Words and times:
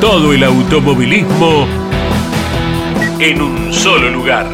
Todo 0.00 0.34
el 0.34 0.44
automovilismo 0.44 1.66
en 3.18 3.40
un 3.40 3.72
solo 3.72 4.10
lugar. 4.10 4.46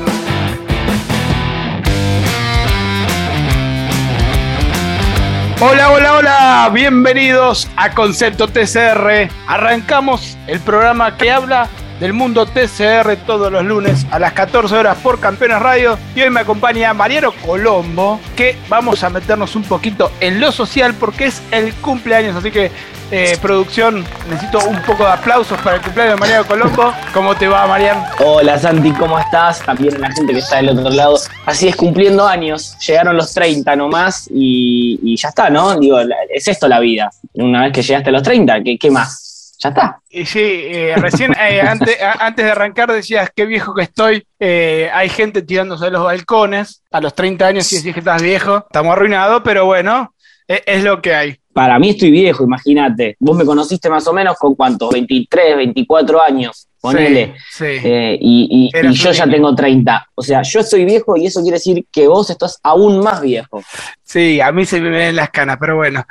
Hola, 5.61 5.91
hola, 5.91 6.13
hola, 6.15 6.71
bienvenidos 6.73 7.69
a 7.77 7.91
Concepto 7.91 8.47
TCR. 8.49 9.29
Arrancamos 9.49 10.39
el 10.47 10.61
programa 10.61 11.17
que 11.17 11.31
habla 11.31 11.69
del 12.03 12.15
mundo 12.15 12.47
TCR 12.47 13.15
todos 13.25 13.53
los 13.53 13.65
lunes 13.65 14.05
a 14.11 14.19
las 14.19 14.33
14 14.33 14.75
horas 14.75 14.99
por 14.99 15.21
Campeones 15.21 15.61
Radio. 15.61 15.97
Y 16.17 16.23
hoy 16.23 16.31
me 16.31 16.41
acompaña 16.41 16.93
Mariano 16.93 17.31
Colombo, 17.47 18.19
que 18.35 18.57
vamos 18.69 19.05
a 19.05 19.09
meternos 19.09 19.55
un 19.55 19.63
poquito 19.63 20.11
en 20.19 20.41
lo 20.41 20.51
social 20.51 20.95
porque 20.99 21.27
es 21.27 21.41
el 21.53 21.73
cumpleaños, 21.75 22.35
así 22.35 22.51
que 22.51 22.73
eh, 23.13 23.39
producción, 23.41 24.05
necesito 24.29 24.59
un 24.67 24.83
poco 24.83 25.05
de 25.05 25.13
aplausos 25.13 25.61
para 25.61 25.77
el 25.77 25.83
cumpleaños 25.83 26.15
de 26.15 26.21
Mariano 26.21 26.45
Colombo. 26.45 26.93
¿Cómo 27.15 27.37
te 27.37 27.47
va, 27.47 27.69
Mariano? 27.69 28.05
Hola, 28.19 28.59
Santi, 28.59 28.91
¿cómo 28.91 29.17
estás? 29.21 29.61
También 29.61 30.01
la 30.01 30.11
gente 30.11 30.33
que 30.33 30.41
está 30.41 30.57
del 30.57 30.71
otro 30.71 30.91
lado. 30.91 31.17
Así 31.47 31.69
es, 31.69 31.77
cumpliendo 31.77 32.27
años. 32.27 32.77
Llegaron 32.85 33.17
los 33.17 33.33
30 33.33 33.77
nomás 33.77 34.29
y, 34.29 34.99
y 35.05 35.17
ya 35.17 35.29
está, 35.29 35.51
¿no? 35.51 35.79
Digo, 35.79 36.01
es 36.31 36.49
esto 36.49 36.67
la 36.67 36.81
vida. 36.81 37.13
Una 37.35 37.63
vez 37.63 37.73
que 37.73 37.83
llegaste 37.83 38.09
a 38.11 38.13
los 38.13 38.25
30, 38.25 38.61
¿qué, 38.65 38.77
qué 38.77 38.91
más? 38.91 39.32
Ya 39.63 39.69
está. 39.69 40.01
Y 40.11 40.25
sí, 40.27 40.41
eh, 40.43 40.95
recién 40.97 41.33
eh, 41.39 41.61
antes, 41.67 42.01
a- 42.03 42.27
antes 42.27 42.45
de 42.45 42.51
arrancar 42.51 42.91
decías 42.93 43.31
qué 43.35 43.47
viejo 43.47 43.75
que 43.75 43.83
estoy. 43.83 44.27
Eh, 44.41 44.91
hay 44.93 45.09
gente 45.09 45.43
tirándose 45.43 45.85
de 45.87 45.91
los 45.93 46.03
balcones 46.05 46.83
a 46.91 47.01
los 47.01 47.15
30 47.15 47.47
años 47.47 47.73
y 47.73 47.77
decís 47.77 47.93
que 47.95 48.01
estás 48.01 48.23
viejo. 48.23 48.59
Estamos 48.59 48.93
arruinados, 48.93 49.43
pero 49.45 49.65
bueno, 49.67 50.15
e- 50.49 50.63
es 50.67 50.83
lo 50.83 51.01
que 51.01 51.15
hay. 51.15 51.39
Para 51.53 51.79
mí 51.79 51.91
estoy 51.91 52.11
viejo, 52.11 52.45
imagínate. 52.45 53.17
Vos 53.21 53.37
me 53.37 53.45
conociste 53.45 53.91
más 53.91 54.07
o 54.07 54.13
menos 54.13 54.37
con 54.39 54.55
cuántos, 54.55 54.91
23, 54.91 55.57
24 55.57 56.23
años, 56.23 56.67
ponele. 56.81 57.35
Sí, 57.51 57.79
sí. 57.79 57.87
Eh, 57.87 58.19
y 58.21 58.71
y- 58.73 58.77
Eras 58.79 58.93
y 58.95 58.97
yo 58.97 59.13
ya 59.13 59.27
tengo 59.29 59.55
30. 59.55 60.07
O 60.15 60.23
sea, 60.23 60.41
yo 60.43 60.61
estoy 60.61 60.85
viejo 60.87 61.17
y 61.17 61.27
eso 61.27 61.43
quiere 61.43 61.57
decir 61.59 61.85
que 61.93 62.09
vos 62.09 62.31
estás 62.31 62.59
aún 62.63 63.01
más 63.01 63.21
viejo. 63.21 63.63
Sí, 64.03 64.41
a 64.41 64.51
mí 64.53 64.65
se 64.65 64.81
me 64.81 64.91
ven 64.91 65.17
las 65.17 65.31
canas, 65.31 65.59
pero 65.61 65.77
bueno, 65.77 66.05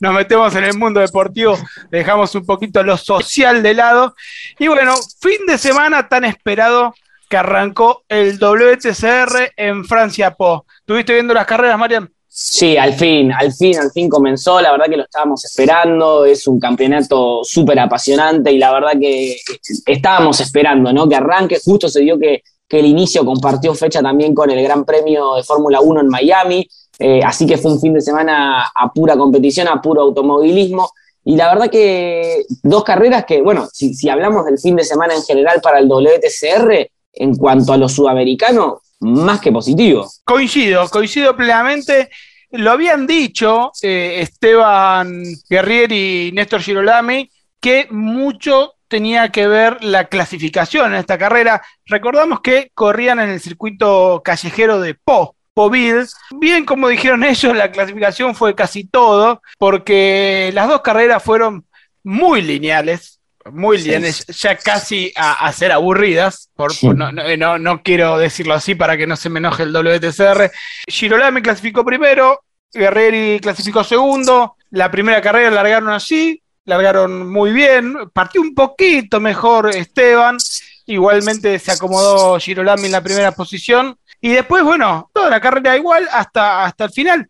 nos 0.00 0.14
metemos 0.14 0.54
en 0.54 0.64
el 0.64 0.78
mundo 0.78 1.00
deportivo, 1.00 1.58
dejamos 1.90 2.34
un 2.34 2.46
poquito 2.46 2.82
lo 2.84 2.96
social 2.96 3.62
de 3.62 3.74
lado. 3.74 4.14
Y 4.58 4.68
bueno, 4.68 4.94
fin 5.20 5.44
de 5.46 5.58
semana 5.58 6.08
tan 6.08 6.24
esperado 6.24 6.94
que 7.28 7.36
arrancó 7.36 8.04
el 8.08 8.38
WTCR 8.38 9.52
en 9.56 9.84
Francia 9.84 10.32
Po. 10.32 10.66
¿Estuviste 10.80 11.14
viendo 11.14 11.32
las 11.34 11.46
carreras, 11.46 11.78
Marian? 11.78 12.10
Sí, 12.36 12.76
al 12.76 12.94
fin, 12.94 13.30
al 13.30 13.52
fin, 13.52 13.78
al 13.78 13.92
fin 13.92 14.08
comenzó. 14.08 14.60
La 14.60 14.72
verdad 14.72 14.86
que 14.86 14.96
lo 14.96 15.04
estábamos 15.04 15.44
esperando. 15.44 16.24
Es 16.24 16.48
un 16.48 16.58
campeonato 16.58 17.44
súper 17.44 17.78
apasionante 17.78 18.50
y 18.50 18.58
la 18.58 18.72
verdad 18.72 18.98
que 19.00 19.36
estábamos 19.86 20.40
esperando, 20.40 20.92
¿no? 20.92 21.08
Que 21.08 21.14
arranque. 21.14 21.60
Justo 21.64 21.88
se 21.88 22.00
dio 22.00 22.18
que, 22.18 22.42
que 22.66 22.80
el 22.80 22.86
inicio 22.86 23.24
compartió 23.24 23.72
fecha 23.76 24.02
también 24.02 24.34
con 24.34 24.50
el 24.50 24.60
Gran 24.64 24.84
Premio 24.84 25.36
de 25.36 25.44
Fórmula 25.44 25.80
1 25.80 26.00
en 26.00 26.08
Miami. 26.08 26.68
Eh, 26.98 27.20
así 27.24 27.46
que 27.46 27.56
fue 27.56 27.70
un 27.70 27.80
fin 27.80 27.94
de 27.94 28.00
semana 28.00 28.64
a 28.74 28.92
pura 28.92 29.16
competición, 29.16 29.68
a 29.68 29.80
puro 29.80 30.02
automovilismo. 30.02 30.90
Y 31.24 31.36
la 31.36 31.54
verdad 31.54 31.70
que 31.70 32.46
dos 32.64 32.82
carreras 32.82 33.26
que, 33.26 33.42
bueno, 33.42 33.68
si, 33.72 33.94
si 33.94 34.08
hablamos 34.08 34.44
del 34.44 34.58
fin 34.58 34.74
de 34.74 34.82
semana 34.82 35.14
en 35.14 35.22
general 35.22 35.60
para 35.62 35.78
el 35.78 35.86
WTCR, 35.86 36.90
en 37.12 37.36
cuanto 37.36 37.72
a 37.72 37.76
lo 37.76 37.88
sudamericano, 37.88 38.80
más 39.00 39.40
que 39.40 39.52
positivo. 39.52 40.10
Coincido, 40.24 40.88
coincido 40.88 41.36
plenamente. 41.36 42.10
Lo 42.50 42.70
habían 42.70 43.06
dicho 43.06 43.72
eh, 43.82 44.20
Esteban 44.20 45.24
Guerrieri 45.48 46.28
y 46.28 46.32
Néstor 46.32 46.62
Girolami 46.62 47.30
que 47.60 47.88
mucho 47.90 48.74
tenía 48.88 49.30
que 49.30 49.46
ver 49.48 49.82
la 49.82 50.04
clasificación 50.04 50.92
en 50.92 51.00
esta 51.00 51.18
carrera. 51.18 51.62
Recordamos 51.86 52.40
que 52.40 52.70
corrían 52.74 53.18
en 53.18 53.30
el 53.30 53.40
circuito 53.40 54.22
callejero 54.24 54.80
de 54.80 54.94
Po, 54.94 55.34
Poville. 55.52 56.04
Bien, 56.38 56.64
como 56.64 56.88
dijeron 56.88 57.24
ellos, 57.24 57.56
la 57.56 57.72
clasificación 57.72 58.34
fue 58.34 58.54
casi 58.54 58.84
todo, 58.84 59.42
porque 59.58 60.50
las 60.54 60.68
dos 60.68 60.82
carreras 60.82 61.22
fueron 61.22 61.66
muy 62.02 62.42
lineales, 62.42 63.20
muy 63.52 63.78
Sí. 63.78 63.84
lineales, 63.84 64.24
ya 64.26 64.56
casi 64.56 65.12
a, 65.16 65.46
a 65.46 65.52
ser 65.52 65.72
aburridas. 65.72 66.50
Por, 66.54 66.72
Sí. 66.72 66.86
por- 66.86 66.96
no, 66.96 67.12
no, 67.12 67.36
no- 67.36 67.58
no 67.58 67.82
quiero 67.82 68.18
decirlo 68.18 68.54
así 68.54 68.74
para 68.74 68.96
que 68.96 69.06
no 69.06 69.16
se 69.16 69.28
me 69.28 69.38
enoje 69.38 69.64
el 69.64 69.72
WTCR. 69.72 70.50
Girolami 70.86 71.42
clasificó 71.42 71.84
primero, 71.84 72.40
Guerreri 72.72 73.38
clasificó 73.40 73.84
segundo. 73.84 74.56
La 74.70 74.90
primera 74.90 75.20
carrera 75.22 75.50
largaron 75.50 75.90
así, 75.90 76.42
largaron 76.64 77.30
muy 77.30 77.52
bien. 77.52 77.94
Partió 78.12 78.40
un 78.40 78.54
poquito 78.54 79.20
mejor 79.20 79.70
Esteban. 79.74 80.38
Igualmente 80.86 81.58
se 81.58 81.72
acomodó 81.72 82.38
Girolami 82.40 82.86
en 82.86 82.92
la 82.92 83.02
primera 83.02 83.32
posición. 83.32 83.96
Y 84.20 84.30
después, 84.32 84.62
bueno, 84.64 85.10
toda 85.12 85.28
la 85.30 85.40
carrera 85.40 85.76
igual 85.76 86.08
hasta, 86.10 86.64
hasta 86.64 86.84
el 86.86 86.90
final. 86.90 87.28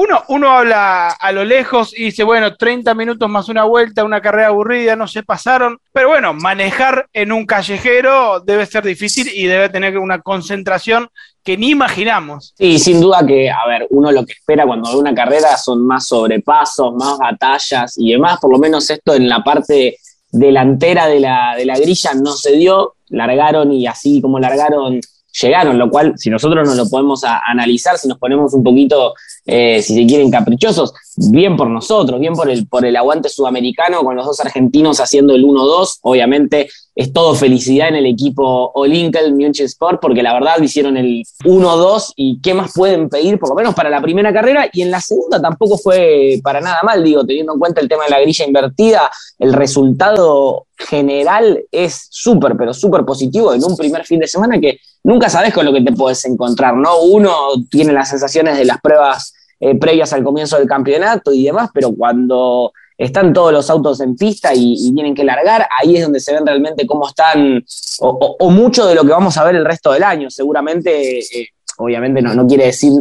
Uno, 0.00 0.22
uno 0.28 0.52
habla 0.52 1.08
a 1.08 1.32
lo 1.32 1.44
lejos 1.44 1.92
y 1.92 2.04
dice, 2.04 2.22
bueno, 2.22 2.54
30 2.54 2.94
minutos 2.94 3.28
más 3.28 3.48
una 3.48 3.64
vuelta, 3.64 4.04
una 4.04 4.20
carrera 4.20 4.46
aburrida, 4.46 4.94
no 4.94 5.08
se 5.08 5.24
pasaron. 5.24 5.80
Pero 5.92 6.10
bueno, 6.10 6.32
manejar 6.32 7.08
en 7.12 7.32
un 7.32 7.44
callejero 7.44 8.38
debe 8.38 8.64
ser 8.66 8.84
difícil 8.84 9.26
y 9.34 9.46
debe 9.46 9.70
tener 9.70 9.98
una 9.98 10.20
concentración 10.20 11.08
que 11.42 11.56
ni 11.56 11.70
imaginamos. 11.70 12.54
Sí, 12.56 12.78
sin 12.78 13.00
duda 13.00 13.26
que, 13.26 13.50
a 13.50 13.66
ver, 13.66 13.88
uno 13.90 14.12
lo 14.12 14.24
que 14.24 14.34
espera 14.34 14.66
cuando 14.66 14.88
ve 14.88 14.98
una 14.98 15.16
carrera 15.16 15.56
son 15.56 15.84
más 15.84 16.06
sobrepasos, 16.06 16.94
más 16.94 17.18
batallas 17.18 17.98
y 17.98 18.12
demás. 18.12 18.38
Por 18.38 18.52
lo 18.52 18.58
menos 18.60 18.88
esto 18.90 19.14
en 19.14 19.28
la 19.28 19.42
parte 19.42 19.98
delantera 20.30 21.08
de 21.08 21.18
la, 21.18 21.54
de 21.56 21.64
la 21.64 21.76
grilla 21.76 22.14
no 22.14 22.34
se 22.34 22.52
dio. 22.52 22.94
Largaron 23.08 23.72
y 23.72 23.88
así 23.88 24.20
como 24.22 24.38
largaron, 24.38 25.00
llegaron, 25.40 25.78
lo 25.78 25.90
cual, 25.90 26.14
si 26.16 26.30
nosotros 26.30 26.66
no 26.66 26.74
lo 26.74 26.88
podemos 26.88 27.22
analizar, 27.24 27.98
si 27.98 28.08
nos 28.08 28.18
ponemos 28.18 28.54
un 28.54 28.62
poquito, 28.62 29.14
eh, 29.50 29.80
si 29.80 29.94
se 29.94 30.06
quieren, 30.06 30.30
caprichosos, 30.30 30.92
bien 31.16 31.56
por 31.56 31.70
nosotros, 31.70 32.20
bien 32.20 32.34
por 32.34 32.50
el, 32.50 32.66
por 32.66 32.84
el 32.84 32.94
aguante 32.94 33.30
sudamericano, 33.30 34.04
con 34.04 34.14
los 34.14 34.26
dos 34.26 34.40
argentinos 34.40 35.00
haciendo 35.00 35.34
el 35.34 35.42
1-2. 35.42 36.00
Obviamente 36.02 36.68
es 36.94 37.14
todo 37.14 37.34
felicidad 37.34 37.88
en 37.88 37.94
el 37.94 38.04
equipo 38.04 38.70
Olinkel 38.74 39.32
Munich 39.32 39.60
Sport, 39.60 40.02
porque 40.02 40.22
la 40.22 40.34
verdad 40.34 40.60
hicieron 40.60 40.98
el 40.98 41.24
1-2 41.44 42.12
y 42.16 42.40
qué 42.42 42.52
más 42.52 42.72
pueden 42.74 43.08
pedir, 43.08 43.38
por 43.38 43.48
lo 43.48 43.54
menos 43.54 43.74
para 43.74 43.88
la 43.88 44.02
primera 44.02 44.34
carrera, 44.34 44.68
y 44.70 44.82
en 44.82 44.90
la 44.90 45.00
segunda 45.00 45.40
tampoco 45.40 45.78
fue 45.78 46.38
para 46.42 46.60
nada 46.60 46.80
mal, 46.82 47.02
digo, 47.02 47.24
teniendo 47.24 47.54
en 47.54 47.58
cuenta 47.58 47.80
el 47.80 47.88
tema 47.88 48.04
de 48.04 48.10
la 48.10 48.20
grilla 48.20 48.44
invertida, 48.44 49.10
el 49.38 49.54
resultado 49.54 50.66
general 50.76 51.64
es 51.72 52.06
súper, 52.10 52.54
pero 52.54 52.74
súper 52.74 53.06
positivo 53.06 53.54
en 53.54 53.64
un 53.64 53.78
primer 53.78 54.04
fin 54.04 54.20
de 54.20 54.28
semana 54.28 54.60
que 54.60 54.78
nunca 55.04 55.30
sabes 55.30 55.54
con 55.54 55.64
lo 55.64 55.72
que 55.72 55.80
te 55.80 55.92
puedes 55.92 56.22
encontrar, 56.26 56.76
¿no? 56.76 57.00
Uno 57.00 57.32
tiene 57.70 57.94
las 57.94 58.10
sensaciones 58.10 58.58
de 58.58 58.66
las 58.66 58.80
pruebas 58.82 59.32
eh, 59.60 59.74
previas 59.76 60.12
al 60.12 60.24
comienzo 60.24 60.58
del 60.58 60.68
campeonato 60.68 61.32
y 61.32 61.44
demás, 61.44 61.70
pero 61.72 61.92
cuando 61.92 62.72
están 62.96 63.32
todos 63.32 63.52
los 63.52 63.70
autos 63.70 64.00
en 64.00 64.16
pista 64.16 64.52
y, 64.54 64.92
tienen 64.92 65.14
que 65.14 65.24
largar, 65.24 65.68
ahí 65.80 65.96
es 65.96 66.02
donde 66.02 66.20
se 66.20 66.34
ven 66.34 66.44
realmente 66.44 66.86
cómo 66.86 67.06
están, 67.06 67.64
o, 68.00 68.50
mucho 68.50 68.86
de 68.86 68.94
lo 68.94 69.04
que 69.04 69.10
vamos 69.10 69.36
a 69.36 69.44
ver 69.44 69.54
el 69.54 69.64
resto 69.64 69.92
del 69.92 70.02
año. 70.02 70.30
Seguramente, 70.30 71.18
eh, 71.18 71.48
obviamente 71.78 72.20
no, 72.20 72.34
no 72.34 72.46
quiere 72.46 72.66
decir 72.66 72.92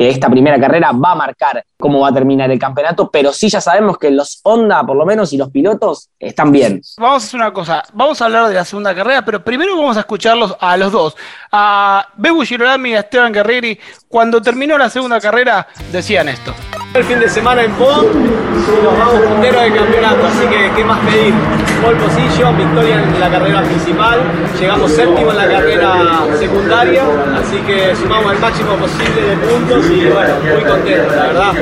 que 0.00 0.08
esta 0.08 0.30
primera 0.30 0.58
carrera 0.58 0.92
va 0.92 1.12
a 1.12 1.14
marcar 1.14 1.62
cómo 1.78 2.00
va 2.00 2.08
a 2.08 2.14
terminar 2.14 2.50
el 2.50 2.58
campeonato, 2.58 3.10
pero 3.10 3.34
sí 3.34 3.50
ya 3.50 3.60
sabemos 3.60 3.98
que 3.98 4.10
los 4.10 4.40
Honda, 4.44 4.82
por 4.82 4.96
lo 4.96 5.04
menos, 5.04 5.30
y 5.34 5.36
los 5.36 5.50
pilotos 5.50 6.08
están 6.18 6.50
bien. 6.50 6.80
Vamos 6.96 7.22
a 7.22 7.26
hacer 7.26 7.38
una 7.38 7.52
cosa, 7.52 7.82
vamos 7.92 8.18
a 8.22 8.24
hablar 8.24 8.48
de 8.48 8.54
la 8.54 8.64
segunda 8.64 8.94
carrera, 8.94 9.22
pero 9.22 9.44
primero 9.44 9.76
vamos 9.76 9.98
a 9.98 10.00
escucharlos 10.00 10.56
a 10.58 10.78
los 10.78 10.90
dos. 10.90 11.16
A 11.52 12.08
Bebu 12.16 12.40
Girolami 12.44 12.92
y 12.92 12.94
a 12.94 13.00
Esteban 13.00 13.30
Guerrieri, 13.30 13.78
cuando 14.10 14.42
terminó 14.42 14.76
la 14.76 14.90
segunda 14.90 15.20
carrera, 15.20 15.68
decían 15.92 16.28
esto. 16.28 16.52
El 16.94 17.04
fin 17.04 17.20
de 17.20 17.28
semana 17.28 17.62
en 17.62 17.70
Po 17.74 18.02
y 18.02 18.82
nos 18.82 18.98
vamos 18.98 19.20
punteros 19.20 19.62
del 19.62 19.72
campeonato, 19.76 20.26
así 20.26 20.46
que 20.48 20.70
qué 20.74 20.84
más 20.84 20.98
pedir. 21.06 21.32
Pole 21.80 21.96
position, 21.96 22.58
victoria 22.58 23.04
en 23.04 23.20
la 23.20 23.30
carrera 23.30 23.62
principal, 23.62 24.20
llegamos 24.58 24.90
séptimo 24.90 25.30
en 25.30 25.36
la 25.36 25.48
carrera 25.48 26.26
secundaria, 26.36 27.04
así 27.40 27.58
que 27.58 27.94
sumamos 27.94 28.32
el 28.32 28.40
máximo 28.40 28.74
posible 28.74 29.22
de 29.22 29.36
puntos 29.36 29.86
y 29.88 30.06
bueno, 30.06 30.34
muy 30.54 30.64
contentos, 30.64 31.14
la 31.14 31.22
verdad. 31.22 31.52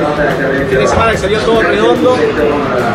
fin 0.70 0.78
de 0.78 0.86
semana 0.86 1.12
que 1.12 1.18
salió 1.18 1.40
todo 1.40 1.62
redondo, 1.62 2.16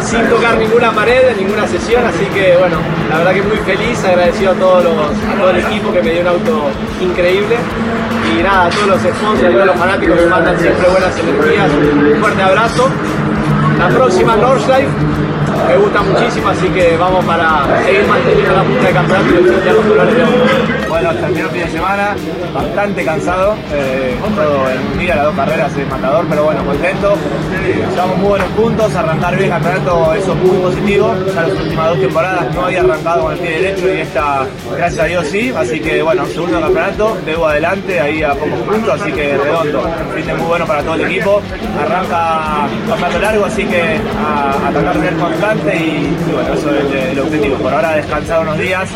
sin 0.01 0.29
tocar 0.29 0.57
ninguna 0.57 0.91
pared 0.91 1.29
en 1.29 1.37
ninguna 1.37 1.67
sesión, 1.67 2.03
así 2.03 2.25
que 2.25 2.57
bueno, 2.57 2.77
la 3.07 3.19
verdad 3.19 3.33
que 3.33 3.43
muy 3.43 3.57
feliz, 3.57 4.03
agradecido 4.03 4.53
a, 4.53 4.55
todos 4.55 4.83
los, 4.83 4.95
a 4.95 5.37
todo 5.37 5.51
el 5.51 5.57
equipo 5.57 5.93
que 5.93 6.01
me 6.01 6.11
dio 6.11 6.21
un 6.21 6.27
auto 6.27 6.69
increíble 6.99 7.57
y 8.31 8.43
nada, 8.43 8.65
a 8.65 8.69
todos 8.69 8.87
los 8.87 9.01
sponsors, 9.01 9.43
a 9.43 9.51
todos 9.51 9.65
los 9.65 9.75
fanáticos 9.75 10.17
que 10.17 10.25
mandan 10.27 10.59
siempre 10.59 10.89
buenas 10.89 11.17
energías, 11.17 11.69
un 11.71 12.21
fuerte 12.21 12.41
abrazo. 12.41 12.89
La 13.79 13.89
próxima 13.89 14.35
Northlife 14.35 14.87
me 15.67 15.77
gusta 15.77 16.01
muchísimo, 16.01 16.49
así 16.49 16.67
que 16.69 16.95
vamos 16.97 17.23
para 17.25 17.65
seguir 17.85 18.07
manteniendo 18.07 18.53
la 18.53 18.63
punta 18.63 18.87
de 18.87 18.93
campeonato 18.93 19.29
y 19.29 19.73
los 19.73 19.85
colores 19.85 20.15
de 20.15 20.23
oro. 20.23 20.62
Bueno, 20.93 21.11
terminó 21.15 21.45
el 21.45 21.49
fin 21.49 21.61
de 21.61 21.71
semana, 21.71 22.15
bastante 22.53 23.03
cansado, 23.03 23.55
eh, 23.71 24.15
todo 24.35 24.69
en 24.69 24.79
un 24.91 24.99
día, 24.99 25.15
las 25.15 25.25
dos 25.25 25.35
carreras 25.35 25.75
es 25.75 25.89
matador, 25.89 26.23
pero 26.29 26.43
bueno, 26.43 26.63
contento. 26.63 27.15
Llevamos 27.91 28.17
muy 28.17 28.29
buenos 28.29 28.47
puntos, 28.49 28.95
arrancar 28.95 29.35
bien 29.35 29.45
el 29.45 29.49
campeonato, 29.49 30.13
eso 30.13 30.33
es 30.33 30.37
muy 30.37 30.57
positivo. 30.57 31.15
Ya 31.33 31.41
las 31.41 31.51
últimas 31.51 31.89
dos 31.89 31.99
temporadas 31.99 32.53
no 32.53 32.65
había 32.65 32.81
arrancado 32.81 33.23
con 33.23 33.33
el 33.33 33.39
pie 33.39 33.61
derecho 33.61 33.87
y 33.91 34.01
esta, 34.01 34.45
gracias 34.77 35.03
a 35.03 35.07
Dios, 35.07 35.27
sí. 35.27 35.53
Así 35.57 35.79
que 35.79 36.03
bueno, 36.03 36.27
segundo 36.27 36.61
campeonato, 36.61 37.17
debo 37.25 37.47
adelante, 37.47 37.99
ahí 37.99 38.21
a 38.21 38.33
pocos 38.33 38.59
puntos, 38.59 39.01
así 39.01 39.11
que 39.11 39.37
redondo. 39.37 39.89
Fin 40.15 40.25
de 40.27 40.33
muy 40.35 40.45
bueno 40.45 40.67
para 40.67 40.83
todo 40.83 40.93
el 40.93 41.01
equipo. 41.01 41.41
Arranca 41.81 42.67
campeonato 42.87 43.19
largo, 43.19 43.45
así 43.45 43.65
que 43.65 43.99
a, 44.15 44.67
atacar 44.67 45.01
bien 45.01 45.15
constante 45.15 45.75
y, 45.75 46.31
bueno, 46.31 46.53
eso 46.53 46.69
es 46.69 47.11
el, 47.11 47.19
objetivo. 47.19 47.55
Por 47.57 47.73
ahora 47.73 47.95
descansar 47.95 48.41
unos 48.41 48.59
días, 48.59 48.89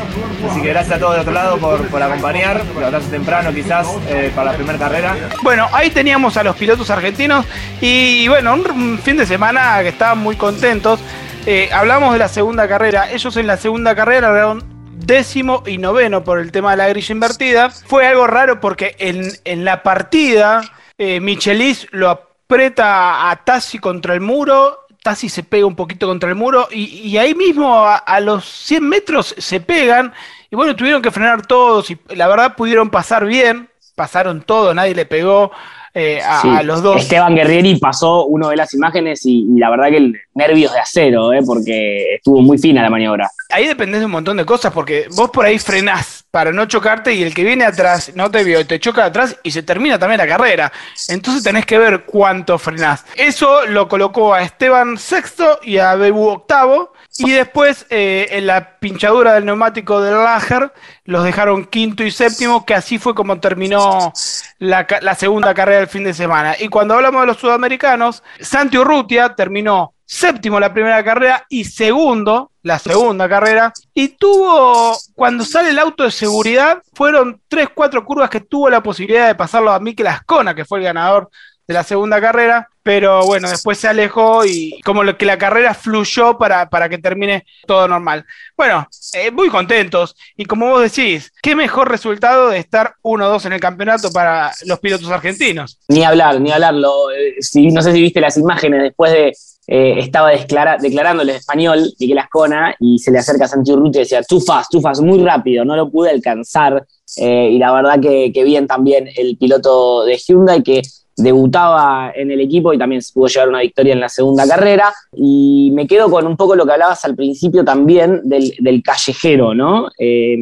así 0.48 0.62
que 0.62 0.70
gracias 0.70 0.98
a 0.98 1.00
todos 1.00 1.16
de 1.16 1.22
otro 1.22 1.34
lado 1.34 1.58
por 1.58 1.88
acompañar, 2.06 2.62
por 2.64 2.78
levantarse 2.78 3.10
temprano 3.10 3.54
quizás 3.54 3.88
eh, 4.08 4.32
para 4.36 4.52
la 4.52 4.58
primera 4.58 4.78
carrera. 4.78 5.16
Bueno, 5.42 5.68
ahí 5.74 5.90
teníamos 5.90 6.38
a 6.38 6.44
los 6.44 6.56
pilotos 6.56 6.90
argentinos 6.90 7.46
y 7.82 8.28
bueno, 8.28 8.54
un, 8.54 9.00
fin 9.00 9.18
de 9.18 9.26
semana 9.26 9.80
que 9.82 9.90
estaban 9.90 10.20
muy 10.20 10.36
contentos. 10.36 11.00
Eh, 11.46 11.70
hablamos 11.72 12.14
de 12.14 12.20
la 12.20 12.28
segunda 12.28 12.68
carrera. 12.68 13.12
Ellos 13.12 13.36
en 13.38 13.48
la 13.48 13.58
segunda 13.58 13.96
carrera 13.96 14.28
largaron 14.28 14.64
décimo 14.94 15.64
y 15.66 15.78
noveno 15.78 16.24
por 16.24 16.40
el 16.40 16.52
tema 16.52 16.72
de 16.72 16.78
la 16.78 16.90
grilla 16.90 17.14
invertida. 17.14 17.70
Fue 17.70 18.06
algo 18.06 18.28
raro 18.28 18.60
porque 18.60 18.96
en, 19.00 19.32
en 19.46 19.64
la 19.64 19.84
partida 19.84 20.62
eh, 20.98 21.20
Michelis 21.20 21.88
lo 21.92 22.10
aprieta 22.10 23.30
a 23.30 23.36
Tassi 23.44 23.78
contra 23.78 24.14
el 24.14 24.22
muro. 24.22 24.87
Tassi 25.04 25.30
se 25.30 25.44
pega 25.44 25.66
un 25.66 25.76
poquito 25.76 26.08
contra 26.08 26.30
el 26.30 26.36
muro 26.36 26.68
y, 26.72 27.16
ahí 27.18 27.34
mismo 27.36 27.86
a, 27.86 27.96
a 27.96 28.20
los 28.20 28.46
100 28.46 28.88
metros 28.88 29.36
se 29.38 29.60
pegan. 29.60 30.14
Y 30.50 30.56
bueno, 30.56 30.76
tuvieron 30.76 31.02
que 31.02 31.12
frenar 31.12 31.46
todos 31.46 31.92
y 31.92 32.00
la 32.10 32.28
verdad 32.28 32.56
pudieron 32.56 32.90
pasar 32.90 33.26
bien. 33.26 33.70
Pasaron 33.96 34.42
todo, 34.42 34.74
nadie 34.74 34.94
le 34.96 35.06
pegó. 35.06 35.52
Eh, 36.00 36.22
a, 36.24 36.42
Sí. 36.42 36.48
a 36.50 36.62
los 36.64 36.84
dos. 36.84 37.02
Esteban 37.02 37.34
Guerrieri 37.36 37.78
pasó 37.80 38.26
uno 38.26 38.50
de 38.50 38.56
las 38.56 38.72
imágenes 38.76 39.26
y, 39.26 39.48
y 39.50 39.60
la 39.60 39.70
verdad 39.72 39.90
que 39.90 39.98
el, 39.98 40.22
nervios 40.36 40.72
de 40.72 40.80
acero, 40.80 41.34
eh, 41.34 41.40
porque 41.46 42.16
estuvo 42.16 42.42
muy 42.42 42.58
fina 42.60 42.84
la 42.84 42.90
maniobra. 42.92 43.28
Ahí 43.50 43.66
dependés 43.68 44.02
de 44.02 44.06
un 44.06 44.12
montón 44.12 44.38
de 44.38 44.46
cosas, 44.46 44.72
porque 44.72 45.08
vos 45.16 45.32
por 45.32 45.46
ahí 45.46 45.58
frenás 45.58 46.26
para 46.30 46.52
no 46.52 46.66
chocarte 46.68 47.14
y 47.16 47.24
el 47.24 47.34
que 47.34 47.44
viene 47.44 47.66
atrás 47.66 48.12
no 48.14 48.30
te 48.30 48.44
vio 48.44 48.60
y 48.60 48.66
te 48.66 48.80
choca 48.80 49.06
atrás 49.06 49.38
y 49.42 49.50
se 49.50 49.64
termina 49.64 49.98
también 49.98 50.20
la 50.20 50.28
carrera. 50.28 50.72
Entonces 51.08 51.42
tenés 51.44 51.66
que 51.66 51.80
ver 51.80 52.04
cuánto 52.06 52.60
frenás. 52.60 53.04
Eso 53.16 53.66
lo 53.66 53.88
colocó 53.88 54.34
a 54.36 54.44
Esteban 54.44 54.98
sexto 54.98 55.60
y 55.64 55.78
a 55.80 55.96
Bebu 55.96 56.28
octavo. 56.28 56.94
Y 57.20 57.32
después 57.32 57.86
eh, 57.90 58.28
en 58.32 58.48
la 58.48 58.78
pinchadura 58.80 59.34
del 59.34 59.46
neumático 59.46 60.02
del 60.02 60.16
Lager 60.16 60.72
los 61.06 61.24
dejaron 61.24 61.66
quinto 61.66 62.04
y 62.04 62.12
séptimo, 62.12 62.66
que 62.66 62.76
así 62.76 63.00
fue 63.00 63.16
como 63.16 63.40
terminó 63.40 64.14
la, 64.60 65.16
segunda 65.16 65.54
carrera 65.54 65.80
del 65.80 65.88
fin 65.88 66.04
de 66.04 66.14
semana. 66.14 66.56
Y 66.60 66.68
cuando 66.68 66.94
hablamos 66.94 67.22
de 67.22 67.28
los 67.28 67.38
sudamericanos, 67.38 68.24
Santi 68.40 68.78
Urrutia 68.78 69.36
terminó 69.36 69.94
séptimo 70.06 70.60
la 70.60 70.74
primera 70.74 71.04
carrera 71.04 71.46
y 71.50 71.66
segundo 71.66 72.52
la 72.62 72.78
segunda 72.78 73.28
carrera. 73.28 73.74
Y 73.94 74.10
tuvo, 74.10 74.96
cuando 75.16 75.44
sale 75.44 75.70
el 75.70 75.80
auto 75.80 76.04
de 76.04 76.12
seguridad, 76.12 76.82
fueron 76.94 77.42
tres, 77.48 77.70
cuatro 77.74 78.06
curvas 78.06 78.30
que 78.30 78.42
tuvo 78.42 78.70
la 78.70 78.84
posibilidad 78.84 79.28
de 79.28 79.36
pasarlo 79.36 79.72
a 79.72 79.80
Mikel 79.80 80.08
Ascona, 80.08 80.54
que 80.54 80.66
fue 80.66 80.80
el 80.80 80.86
ganador 80.86 81.30
de 81.68 81.74
la 81.74 81.84
segunda 81.84 82.20
carrera. 82.22 82.70
Pero 82.84 83.26
bueno, 83.26 83.50
después 83.50 83.78
se 83.78 83.90
alejó 83.90 84.46
y 84.46 84.80
como 84.86 85.04
que 85.18 85.26
la 85.26 85.38
carrera 85.38 85.74
fluyó 85.74 86.38
para, 86.38 86.70
para 86.70 86.88
que 86.88 86.98
termine 86.98 87.46
todo 87.66 87.86
normal. 87.86 88.26
Bueno, 88.56 88.88
eh, 89.12 89.30
muy 89.30 89.50
contentos. 89.50 90.16
Y 90.38 90.46
como 90.46 90.70
vos 90.70 90.82
decís, 90.84 91.34
qué 91.42 91.54
mejor 91.54 91.90
resultado 91.92 92.48
de 92.48 92.60
estar 92.60 92.94
1-2 93.04 93.46
en 93.48 93.52
el 93.54 93.60
campeonato 93.60 94.10
para 94.14 94.54
los 94.66 94.80
pilotos 94.80 95.10
argentinos. 95.12 95.80
Ni 95.90 96.06
hablar, 96.06 96.40
ni 96.40 96.50
hablarlo. 96.50 97.12
Eh, 97.12 97.36
si, 97.42 97.68
no 97.68 97.82
sé 97.82 97.92
si 97.92 98.02
viste 98.02 98.22
las 98.22 98.38
imágenes 98.38 98.82
después 98.84 99.12
de. 99.12 99.34
eh, 99.68 100.00
estaba 100.00 100.32
desclara- 100.32 100.78
declarándole 100.80 101.36
español 101.36 101.92
Miguel 102.00 102.20
Ascona 102.20 102.74
y 102.80 103.00
se 103.00 103.12
le 103.12 103.20
acerca 103.20 103.50
Santi 103.50 103.74
Urrutia 103.74 104.00
y 104.00 104.04
decía, 104.06 104.22
too 104.24 104.40
fast, 104.40 104.72
too 104.72 104.80
fast, 104.80 105.02
muy 105.02 105.22
rápido, 105.22 105.66
no 105.66 105.76
lo 105.76 105.92
pude 105.92 106.12
alcanzar. 106.12 106.86
Y 107.18 107.58
la 107.58 107.74
verdad 107.74 108.00
que 108.00 108.32
bien 108.46 108.66
también 108.66 109.10
el 109.18 109.36
piloto 109.38 110.06
de 110.06 110.18
Hyundai 110.18 110.64
que 110.64 110.82
debutaba 111.18 112.12
en 112.16 112.32
el 112.32 112.40
equipo 112.40 112.72
y 112.72 112.78
también 112.78 113.02
se 113.02 113.12
pudo 113.12 113.28
llevar 113.28 113.50
una 113.50 113.62
victoria 113.62 113.94
en 113.94 114.00
la 114.00 114.08
segunda 114.08 114.48
carrera. 114.48 114.94
Y 115.14 115.72
me 115.74 115.88
quedo 115.88 116.10
con 116.10 116.26
un 116.28 116.38
poco 116.38 116.56
lo 116.56 116.66
que 116.66 116.74
hablabas 116.74 117.04
al 117.04 117.16
principio 117.16 117.66
también 117.66 118.22
del, 118.24 118.54
del 118.60 118.84
callejero, 118.84 119.54
¿no? 119.54 119.90
Eh, 119.98 120.36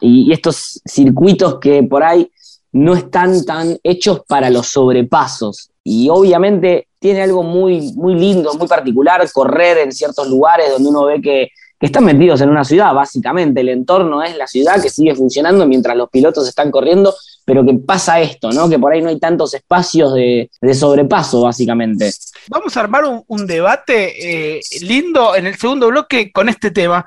y, 0.00 0.28
y 0.28 0.32
estos 0.32 0.80
circuitos 0.84 1.58
que 1.58 1.82
por 1.82 2.04
ahí 2.04 2.30
no 2.72 2.94
están 2.94 3.44
tan 3.44 3.78
hechos 3.82 4.20
para 4.28 4.50
los 4.50 4.68
sobrepasos. 4.68 5.70
Y 5.82 6.08
obviamente 6.10 6.88
tiene 6.98 7.22
algo 7.22 7.42
muy, 7.42 7.92
muy 7.94 8.14
lindo, 8.14 8.52
muy 8.54 8.68
particular, 8.68 9.26
correr 9.32 9.78
en 9.78 9.92
ciertos 9.92 10.28
lugares 10.28 10.70
donde 10.70 10.88
uno 10.90 11.04
ve 11.06 11.22
que, 11.22 11.48
que 11.78 11.86
están 11.86 12.04
metidos 12.04 12.40
en 12.40 12.50
una 12.50 12.64
ciudad, 12.64 12.92
básicamente. 12.92 13.60
El 13.60 13.70
entorno 13.70 14.22
es 14.22 14.36
la 14.36 14.46
ciudad 14.46 14.82
que 14.82 14.90
sigue 14.90 15.14
funcionando 15.14 15.66
mientras 15.66 15.96
los 15.96 16.10
pilotos 16.10 16.46
están 16.48 16.70
corriendo, 16.70 17.14
pero 17.48 17.64
que 17.64 17.72
pasa 17.74 18.20
esto, 18.20 18.50
¿no? 18.52 18.68
Que 18.68 18.78
por 18.78 18.92
ahí 18.92 19.00
no 19.00 19.08
hay 19.08 19.18
tantos 19.18 19.54
espacios 19.54 20.12
de, 20.12 20.50
de 20.60 20.74
sobrepaso, 20.74 21.40
básicamente. 21.40 22.12
Vamos 22.48 22.76
a 22.76 22.80
armar 22.80 23.06
un, 23.06 23.24
un 23.26 23.46
debate 23.46 24.56
eh, 24.56 24.60
lindo 24.82 25.34
en 25.34 25.46
el 25.46 25.56
segundo 25.56 25.88
bloque 25.88 26.30
con 26.30 26.50
este 26.50 26.70
tema. 26.70 27.06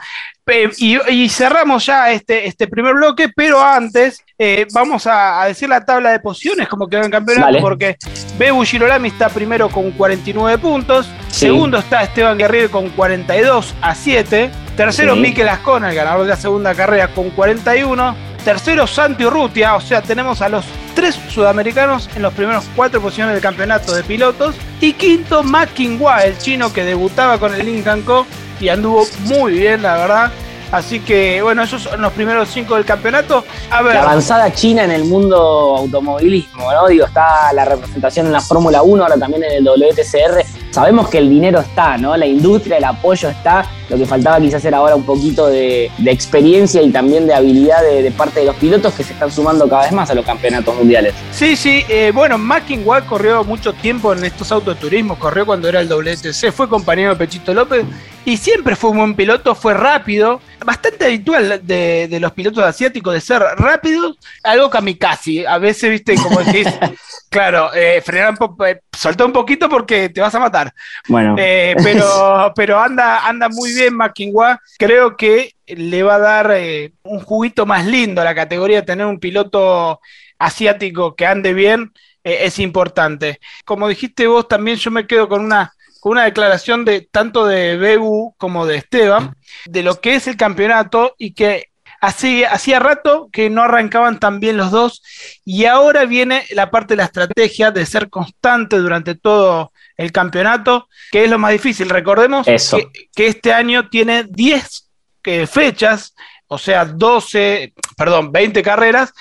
Y, 0.79 0.97
y 1.09 1.29
cerramos 1.29 1.85
ya 1.85 2.11
este, 2.11 2.45
este 2.47 2.67
primer 2.67 2.95
bloque, 2.95 3.29
pero 3.33 3.61
antes 3.61 4.21
eh, 4.37 4.65
vamos 4.73 5.07
a, 5.07 5.41
a 5.43 5.45
decir 5.47 5.69
la 5.69 5.85
tabla 5.85 6.11
de 6.11 6.19
posiciones 6.19 6.67
como 6.67 6.87
quedó 6.89 7.03
en 7.03 7.11
campeonato, 7.11 7.45
Dale. 7.45 7.61
porque 7.61 7.95
Bebu 8.37 8.63
Girolami 8.65 9.09
está 9.09 9.29
primero 9.29 9.69
con 9.69 9.91
49 9.91 10.57
puntos, 10.57 11.05
Sí. 11.29 11.45
segundo 11.45 11.77
está 11.77 12.03
Esteban 12.03 12.37
Guerrero 12.37 12.69
con 12.69 12.89
42 12.89 13.73
a 13.81 13.95
7, 13.95 14.49
tercero 14.75 15.13
Sí. 15.13 15.21
Mikel 15.21 15.47
Ascona, 15.47 15.91
el 15.91 15.95
ganador 15.95 16.23
de 16.23 16.29
la 16.29 16.35
segunda 16.35 16.75
carrera, 16.75 17.07
con 17.13 17.29
41, 17.29 18.15
tercero 18.41 18.87
Santi 18.87 19.25
Urrutia, 19.25 19.75
o 19.75 19.81
sea, 19.81 20.01
tenemos 20.01 20.41
a 20.41 20.49
los 20.49 20.65
tres 20.95 21.17
sudamericanos 21.29 22.09
en 22.15 22.21
los 22.21 22.33
primeros 22.33 22.65
cuatro 22.75 23.01
posiciones 23.01 23.33
del 23.33 23.41
campeonato 23.41 23.93
de 23.93 24.03
pilotos, 24.03 24.55
y 24.79 24.93
quinto 24.93 25.43
Ma 25.43 25.67
Qinghua, 25.67 26.25
el 26.25 26.37
chino 26.37 26.73
que 26.73 26.83
debutaba 26.83 27.37
con 27.37 27.53
el 27.53 27.65
Lincoln 27.65 28.01
Co. 28.01 28.25
y 28.59 28.69
anduvo 28.69 29.05
muy 29.25 29.53
bien, 29.53 29.81
la 29.81 29.97
verdad. 29.97 30.31
Así 30.71 31.01
que, 31.01 31.41
bueno, 31.41 31.63
esos 31.63 31.83
son 31.83 32.01
los 32.01 32.13
primeros 32.13 32.47
cinco 32.49 32.75
del 32.75 32.85
campeonato. 32.85 33.43
A 33.69 33.81
ver, 33.81 33.95
La 33.95 34.03
avanzada 34.03 34.53
china 34.53 34.85
en 34.85 34.91
el 34.91 35.03
mundo 35.03 35.75
automovilismo, 35.77 36.71
¿no? 36.71 36.87
Digo, 36.87 37.05
está 37.05 37.51
la 37.53 37.65
representación 37.65 38.27
en 38.27 38.31
la 38.31 38.39
Fórmula 38.39 38.81
1, 38.81 39.03
ahora 39.03 39.17
también 39.17 39.43
en 39.43 39.51
el 39.51 39.63
WTCR. 39.65 40.45
Sabemos 40.71 41.09
que 41.09 41.17
el 41.17 41.29
dinero 41.29 41.59
está, 41.59 41.97
¿no? 41.97 42.15
La 42.17 42.25
industria, 42.25 42.77
el 42.77 42.83
apoyo 42.85 43.29
está. 43.29 43.65
Lo 43.89 43.97
que 43.97 44.05
faltaba 44.05 44.39
quizás 44.39 44.63
era 44.63 44.77
ahora 44.77 44.95
un 44.95 45.03
poquito 45.03 45.47
de, 45.47 45.91
de 45.97 46.11
experiencia 46.11 46.81
y 46.81 46.91
también 46.91 47.27
de 47.27 47.33
habilidad 47.33 47.81
de, 47.83 48.01
de 48.01 48.11
parte 48.11 48.39
de 48.39 48.45
los 48.45 48.55
pilotos 48.55 48.93
que 48.93 49.03
se 49.03 49.11
están 49.11 49.29
sumando 49.29 49.67
cada 49.67 49.83
vez 49.83 49.91
más 49.91 50.09
a 50.09 50.15
los 50.15 50.25
campeonatos 50.25 50.73
mundiales. 50.75 51.13
Sí, 51.33 51.57
sí, 51.57 51.83
eh, 51.89 52.11
bueno, 52.15 52.37
Mackinwall 52.37 53.03
corrió 53.05 53.43
mucho 53.43 53.73
tiempo 53.73 54.13
en 54.13 54.23
estos 54.23 54.49
autoturismos, 54.53 55.17
corrió 55.17 55.45
cuando 55.45 55.67
era 55.67 55.81
el 55.81 55.89
WTC, 55.89 56.53
fue 56.53 56.69
compañero 56.69 57.09
de 57.09 57.15
Pechito 57.17 57.53
López 57.53 57.83
y 58.23 58.37
siempre 58.37 58.77
fue 58.77 58.91
un 58.91 58.97
buen 58.97 59.15
piloto, 59.15 59.55
fue 59.55 59.73
rápido, 59.73 60.39
bastante 60.63 61.05
habitual 61.05 61.59
de, 61.63 62.07
de 62.07 62.19
los 62.19 62.31
pilotos 62.31 62.63
asiáticos 62.63 63.13
de 63.13 63.19
ser 63.19 63.41
rápidos, 63.57 64.15
algo 64.43 64.69
kamikaze, 64.69 65.45
a 65.47 65.57
veces, 65.57 65.89
viste, 65.89 66.15
como 66.15 66.39
decís, 66.39 66.67
claro, 67.29 67.73
eh, 67.73 68.01
frenar 68.05 68.29
un 68.31 68.37
po- 68.37 68.65
eh, 68.65 68.79
soltá 68.95 69.25
un 69.25 69.33
poquito 69.33 69.67
porque 69.67 70.09
te 70.09 70.21
vas 70.21 70.35
a 70.35 70.39
matar, 70.39 70.60
Bueno, 71.07 71.35
eh, 71.37 71.75
pero, 71.83 72.53
pero 72.55 72.79
anda, 72.79 73.27
anda 73.27 73.49
muy 73.49 73.73
bien 73.73 73.95
Mackinwa. 73.95 74.59
Creo 74.77 75.15
que 75.17 75.55
le 75.67 76.03
va 76.03 76.15
a 76.15 76.19
dar 76.19 76.51
eh, 76.51 76.93
un 77.03 77.19
juguito 77.19 77.65
más 77.65 77.85
lindo 77.85 78.21
a 78.21 78.25
la 78.25 78.35
categoría. 78.35 78.85
Tener 78.85 79.05
un 79.05 79.19
piloto 79.19 79.99
asiático 80.37 81.15
que 81.15 81.25
ande 81.25 81.53
bien 81.53 81.91
eh, 82.23 82.39
es 82.41 82.59
importante. 82.59 83.39
Como 83.65 83.87
dijiste 83.87 84.27
vos, 84.27 84.47
también 84.47 84.77
yo 84.77 84.91
me 84.91 85.07
quedo 85.07 85.27
con 85.29 85.43
una, 85.43 85.73
con 85.99 86.13
una 86.13 86.25
declaración 86.25 86.85
de 86.85 87.01
tanto 87.01 87.45
de 87.45 87.77
Bebu 87.77 88.35
como 88.37 88.65
de 88.65 88.77
Esteban, 88.77 89.35
de 89.65 89.83
lo 89.83 89.99
que 90.01 90.15
es 90.15 90.27
el 90.27 90.37
campeonato 90.37 91.15
y 91.17 91.33
que 91.33 91.71
hacía 92.01 92.79
rato 92.79 93.29
que 93.31 93.49
no 93.51 93.61
arrancaban 93.61 94.19
tan 94.19 94.39
bien 94.39 94.57
los 94.57 94.71
dos 94.71 95.03
y 95.45 95.65
ahora 95.65 96.05
viene 96.05 96.45
la 96.51 96.71
parte 96.71 96.93
de 96.93 96.97
la 96.97 97.05
estrategia 97.05 97.69
de 97.69 97.85
ser 97.85 98.09
constante 98.09 98.77
durante 98.77 99.13
todo 99.13 99.71
el 100.01 100.11
campeonato, 100.11 100.87
que 101.11 101.23
es 101.23 101.29
lo 101.29 101.39
más 101.39 101.51
difícil. 101.51 101.89
Recordemos 101.89 102.47
Eso. 102.47 102.77
que, 102.77 103.09
que 103.13 103.27
este 103.27 103.53
año 103.53 103.89
tiene 103.89 104.25
10 104.25 104.89
eh, 105.23 105.47
fechas, 105.47 106.13
o 106.47 106.57
sea, 106.57 106.85
12, 106.85 107.73
perdón, 107.95 108.31
20 108.31 108.61
carreras. 108.63 109.13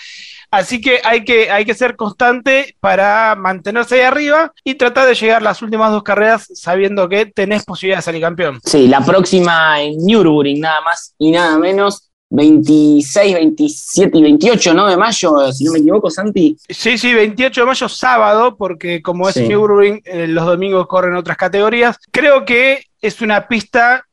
Así 0.50 0.80
que 0.80 1.00
hay, 1.04 1.24
que 1.24 1.48
hay 1.48 1.64
que 1.64 1.74
ser 1.74 1.94
constante 1.94 2.74
para 2.80 3.36
mantenerse 3.36 3.96
ahí 3.96 4.00
arriba 4.00 4.52
y 4.64 4.74
tratar 4.74 5.06
de 5.06 5.14
llegar 5.14 5.42
las 5.42 5.62
últimas 5.62 5.92
dos 5.92 6.02
carreras 6.02 6.48
sabiendo 6.54 7.08
que 7.08 7.26
tenés 7.26 7.64
posibilidad 7.64 7.98
de 7.98 8.02
salir 8.02 8.20
campeón. 8.20 8.60
Sí, 8.64 8.88
la 8.88 9.00
próxima 9.00 9.80
en 9.80 10.04
Nürburgring, 10.04 10.60
nada 10.60 10.80
más 10.80 11.14
y 11.18 11.30
nada 11.30 11.56
menos. 11.56 12.09
26, 12.30 13.34
27 13.34 14.18
y 14.18 14.22
28, 14.22 14.72
¿no? 14.72 14.86
De 14.88 14.96
mayo, 14.96 15.52
si 15.52 15.64
no 15.64 15.72
me 15.72 15.80
equivoco, 15.80 16.10
Santi. 16.10 16.56
Sí, 16.68 16.96
sí, 16.96 17.12
28 17.12 17.60
de 17.60 17.66
mayo, 17.66 17.88
sábado, 17.88 18.56
porque 18.56 19.02
como 19.02 19.28
es 19.28 19.34
Sí. 19.34 19.48
Nürburgring, 19.48 20.00
eh, 20.04 20.26
los 20.28 20.46
domingos 20.46 20.86
corren 20.86 21.14
otras 21.16 21.36
categorías. 21.36 21.98
Creo 22.10 22.44
que 22.44 22.84
es 23.02 23.20
una 23.20 23.48
pista 23.48 24.06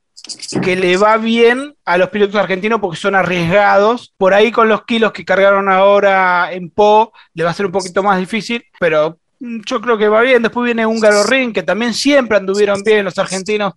que 0.61 0.75
le 0.75 0.97
va 0.97 1.15
bien 1.17 1.75
a 1.85 1.97
los 1.97 2.09
pilotos 2.09 2.35
argentinos 2.35 2.81
porque 2.81 2.97
son 2.97 3.15
arriesgados. 3.15 4.13
Por 4.17 4.33
ahí 4.33 4.51
con 4.51 4.67
los 4.67 4.83
kilos 4.85 5.11
que 5.13 5.23
cargaron 5.23 5.69
ahora 5.69 6.51
en 6.51 6.69
Po, 6.69 7.13
le 7.33 7.43
va 7.43 7.51
a 7.51 7.53
ser 7.53 7.67
un 7.67 7.71
poquito 7.71 8.03
más 8.03 8.19
difícil, 8.19 8.63
pero 8.79 9.17
yo 9.39 9.81
creo 9.81 9.97
que 9.97 10.07
va 10.07 10.21
bien. 10.21 10.41
Después 10.41 10.65
viene 10.65 10.85
Húngaro 10.85 11.23
Ring, 11.23 11.53
que 11.53 11.63
también 11.63 11.93
siempre 11.93 12.37
anduvieron 12.37 12.81
bien 12.83 13.05
los 13.05 13.17
argentinos. 13.17 13.73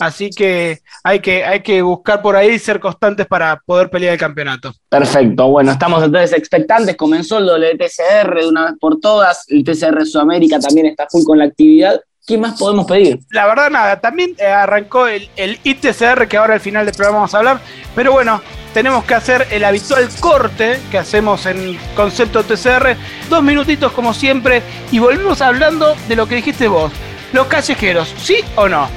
Así 0.00 0.30
que 0.30 0.80
hay 1.04 1.20
que, 1.20 1.44
hay 1.44 1.60
que 1.60 1.82
buscar 1.82 2.22
por 2.22 2.34
ahí 2.34 2.58
ser 2.58 2.80
constantes 2.80 3.26
para 3.26 3.60
poder 3.64 3.90
pelear 3.90 4.14
el 4.14 4.18
campeonato. 4.18 4.72
Perfecto, 4.88 5.48
bueno, 5.48 5.72
estamos 5.72 6.02
entonces 6.02 6.32
expectantes. 6.32 6.96
Comenzó 6.96 7.38
el 7.38 7.46
WTCR 7.46 8.40
de 8.40 8.48
una 8.48 8.66
vez 8.66 8.74
por 8.80 9.00
todas. 9.00 9.44
El 9.48 9.64
TCR 9.64 10.06
Sudamérica 10.06 10.58
también 10.58 10.86
está 10.86 11.06
full 11.10 11.24
con 11.24 11.38
la 11.38 11.44
actividad. 11.44 12.00
¿Qué 12.24 12.38
más 12.38 12.58
podemos 12.58 12.86
pedir? 12.86 13.18
La 13.30 13.46
verdad, 13.46 13.68
nada, 13.68 14.00
también 14.00 14.36
eh, 14.38 14.46
arrancó 14.46 15.08
el, 15.08 15.28
el 15.36 15.58
ITCR, 15.64 16.28
que 16.28 16.36
ahora 16.36 16.54
al 16.54 16.60
final 16.60 16.86
del 16.86 16.94
programa 16.94 17.18
vamos 17.18 17.34
a 17.34 17.38
hablar, 17.38 17.60
pero 17.96 18.12
bueno, 18.12 18.40
tenemos 18.72 19.04
que 19.04 19.14
hacer 19.14 19.48
el 19.50 19.64
habitual 19.64 20.08
corte 20.20 20.78
que 20.90 20.98
hacemos 20.98 21.46
en 21.46 21.76
concepto 21.96 22.44
TCR, 22.44 22.96
dos 23.28 23.42
minutitos 23.42 23.90
como 23.92 24.14
siempre, 24.14 24.62
y 24.92 25.00
volvemos 25.00 25.42
hablando 25.42 25.96
de 26.08 26.14
lo 26.14 26.28
que 26.28 26.36
dijiste 26.36 26.68
vos, 26.68 26.92
los 27.32 27.48
callejeros, 27.48 28.14
¿sí 28.18 28.36
o 28.54 28.68
no? 28.68 28.88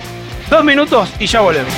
Dos 0.50 0.64
minutos 0.64 1.10
y 1.20 1.26
ya 1.26 1.42
volvemos. 1.42 1.74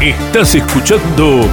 Estás 0.00 0.54
escuchando 0.56 1.48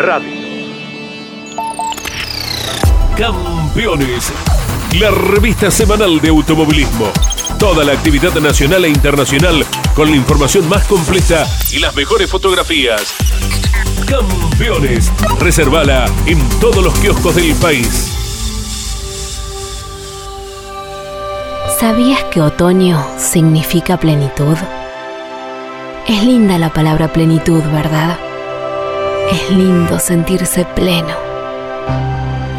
Radio. 0.00 0.30
Campeones. 3.18 4.32
La 4.98 5.10
revista 5.10 5.70
semanal 5.70 6.20
de 6.22 6.30
automovilismo. 6.30 7.12
Toda 7.58 7.84
la 7.84 7.92
actividad 7.92 8.32
nacional 8.40 8.86
e 8.86 8.88
internacional 8.88 9.62
con 9.94 10.10
la 10.10 10.16
información 10.16 10.66
más 10.70 10.86
completa 10.86 11.46
y 11.70 11.80
las 11.80 11.94
mejores 11.94 12.30
fotografías. 12.30 13.14
Campeones. 14.08 15.12
Reservala 15.38 16.06
en 16.24 16.38
todos 16.60 16.82
los 16.82 16.98
kioscos 16.98 17.34
del 17.34 17.54
país. 17.56 18.16
¿Sabías 21.78 22.24
que 22.24 22.40
otoño 22.40 23.06
significa 23.18 23.98
plenitud? 23.98 24.56
Es 26.08 26.24
linda 26.24 26.56
la 26.56 26.72
palabra 26.72 27.12
plenitud, 27.12 27.62
¿verdad? 27.64 28.29
Es 29.32 29.50
lindo 29.50 29.98
sentirse 29.98 30.64
pleno. 30.74 31.14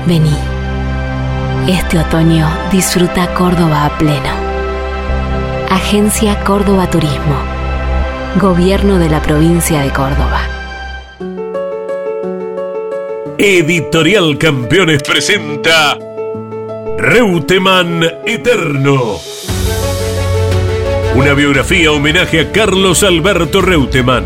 Vení. 0.06 0.36
Este 1.68 2.00
otoño 2.00 2.50
disfruta 2.72 3.34
Córdoba 3.34 3.86
a 3.86 3.98
pleno. 3.98 4.34
Agencia 5.70 6.40
Córdoba 6.44 6.90
Turismo. 6.90 7.36
Gobierno 8.40 9.00
de 9.00 9.10
la 9.10 9.22
provincia 9.22 9.82
de 9.82 9.92
Córdoba. 9.92 10.42
Editorial 13.38 14.38
Campeones 14.38 15.04
presenta 15.04 15.98
Reutemann 16.98 18.04
Eterno. 18.26 19.20
Una 21.16 21.34
biografía 21.34 21.92
homenaje 21.92 22.40
a 22.40 22.52
Carlos 22.52 23.04
Alberto 23.04 23.62
Reutemann, 23.62 24.26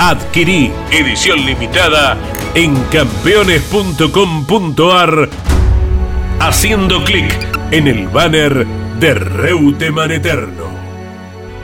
Adquirí 0.00 0.72
edición 0.92 1.44
limitada 1.44 2.16
en 2.54 2.76
campeones.com.ar 2.84 5.28
haciendo 6.38 7.02
clic 7.02 7.34
en 7.72 7.88
el 7.88 8.06
banner 8.06 8.64
de 9.00 9.14
Reutemann 9.14 10.12
Eterno. 10.12 10.66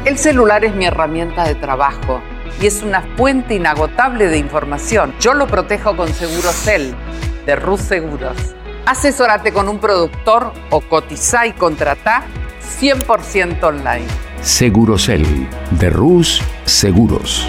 El 0.05 0.19
celular 0.19 0.65
es 0.65 0.75
mi 0.75 0.85
herramienta 0.85 1.45
de 1.45 1.55
trabajo 1.55 2.21
y 2.61 2.67
es 2.67 2.83
una 2.83 3.03
fuente 3.17 3.55
inagotable 3.55 4.27
de 4.27 4.39
información. 4.39 5.15
Yo 5.21 5.35
lo 5.35 5.47
protejo 5.47 5.97
con 5.97 6.13
Segurocel 6.13 6.93
de 7.47 7.55
Rus 7.55 7.83
Seguros. 7.83 8.37
Asesórate 8.85 9.53
con 9.53 9.69
un 9.69 9.79
productor 9.79 10.53
o 10.71 10.81
cotiza 10.81 11.47
y 11.47 11.53
contrata 11.53 12.25
100% 12.81 13.63
online. 13.63 14.09
Segurocel 14.43 15.25
de 15.71 15.89
Rus 15.89 16.43
Seguros. 16.65 17.49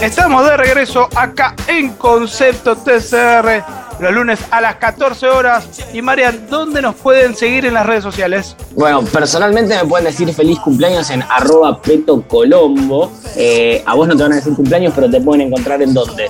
Estamos 0.00 0.46
de 0.46 0.56
regreso 0.56 1.10
acá 1.14 1.54
en 1.66 1.90
Concepto 1.90 2.74
TCR, 2.74 3.62
los 4.00 4.12
lunes 4.12 4.38
a 4.50 4.60
las 4.60 4.76
14 4.76 5.26
horas. 5.28 5.66
Y 5.92 6.02
Marian, 6.02 6.46
¿dónde 6.48 6.80
nos 6.82 6.94
pueden 6.94 7.34
seguir 7.36 7.66
en 7.66 7.74
las 7.74 7.86
redes 7.86 8.02
sociales? 8.02 8.56
Bueno, 8.74 9.02
personalmente 9.02 9.74
me 9.76 9.84
pueden 9.88 10.06
decir 10.06 10.32
feliz 10.34 10.58
cumpleaños 10.60 11.10
en 11.10 11.22
arroba 11.22 11.80
Peto 11.80 12.22
Colombo. 12.26 13.12
Eh, 13.36 13.82
a 13.86 13.94
vos 13.94 14.08
no 14.08 14.16
te 14.16 14.22
van 14.22 14.32
a 14.32 14.36
decir 14.36 14.54
cumpleaños, 14.54 14.92
pero 14.94 15.10
te 15.10 15.20
pueden 15.20 15.46
encontrar 15.48 15.82
en 15.82 15.92
dónde. 15.94 16.28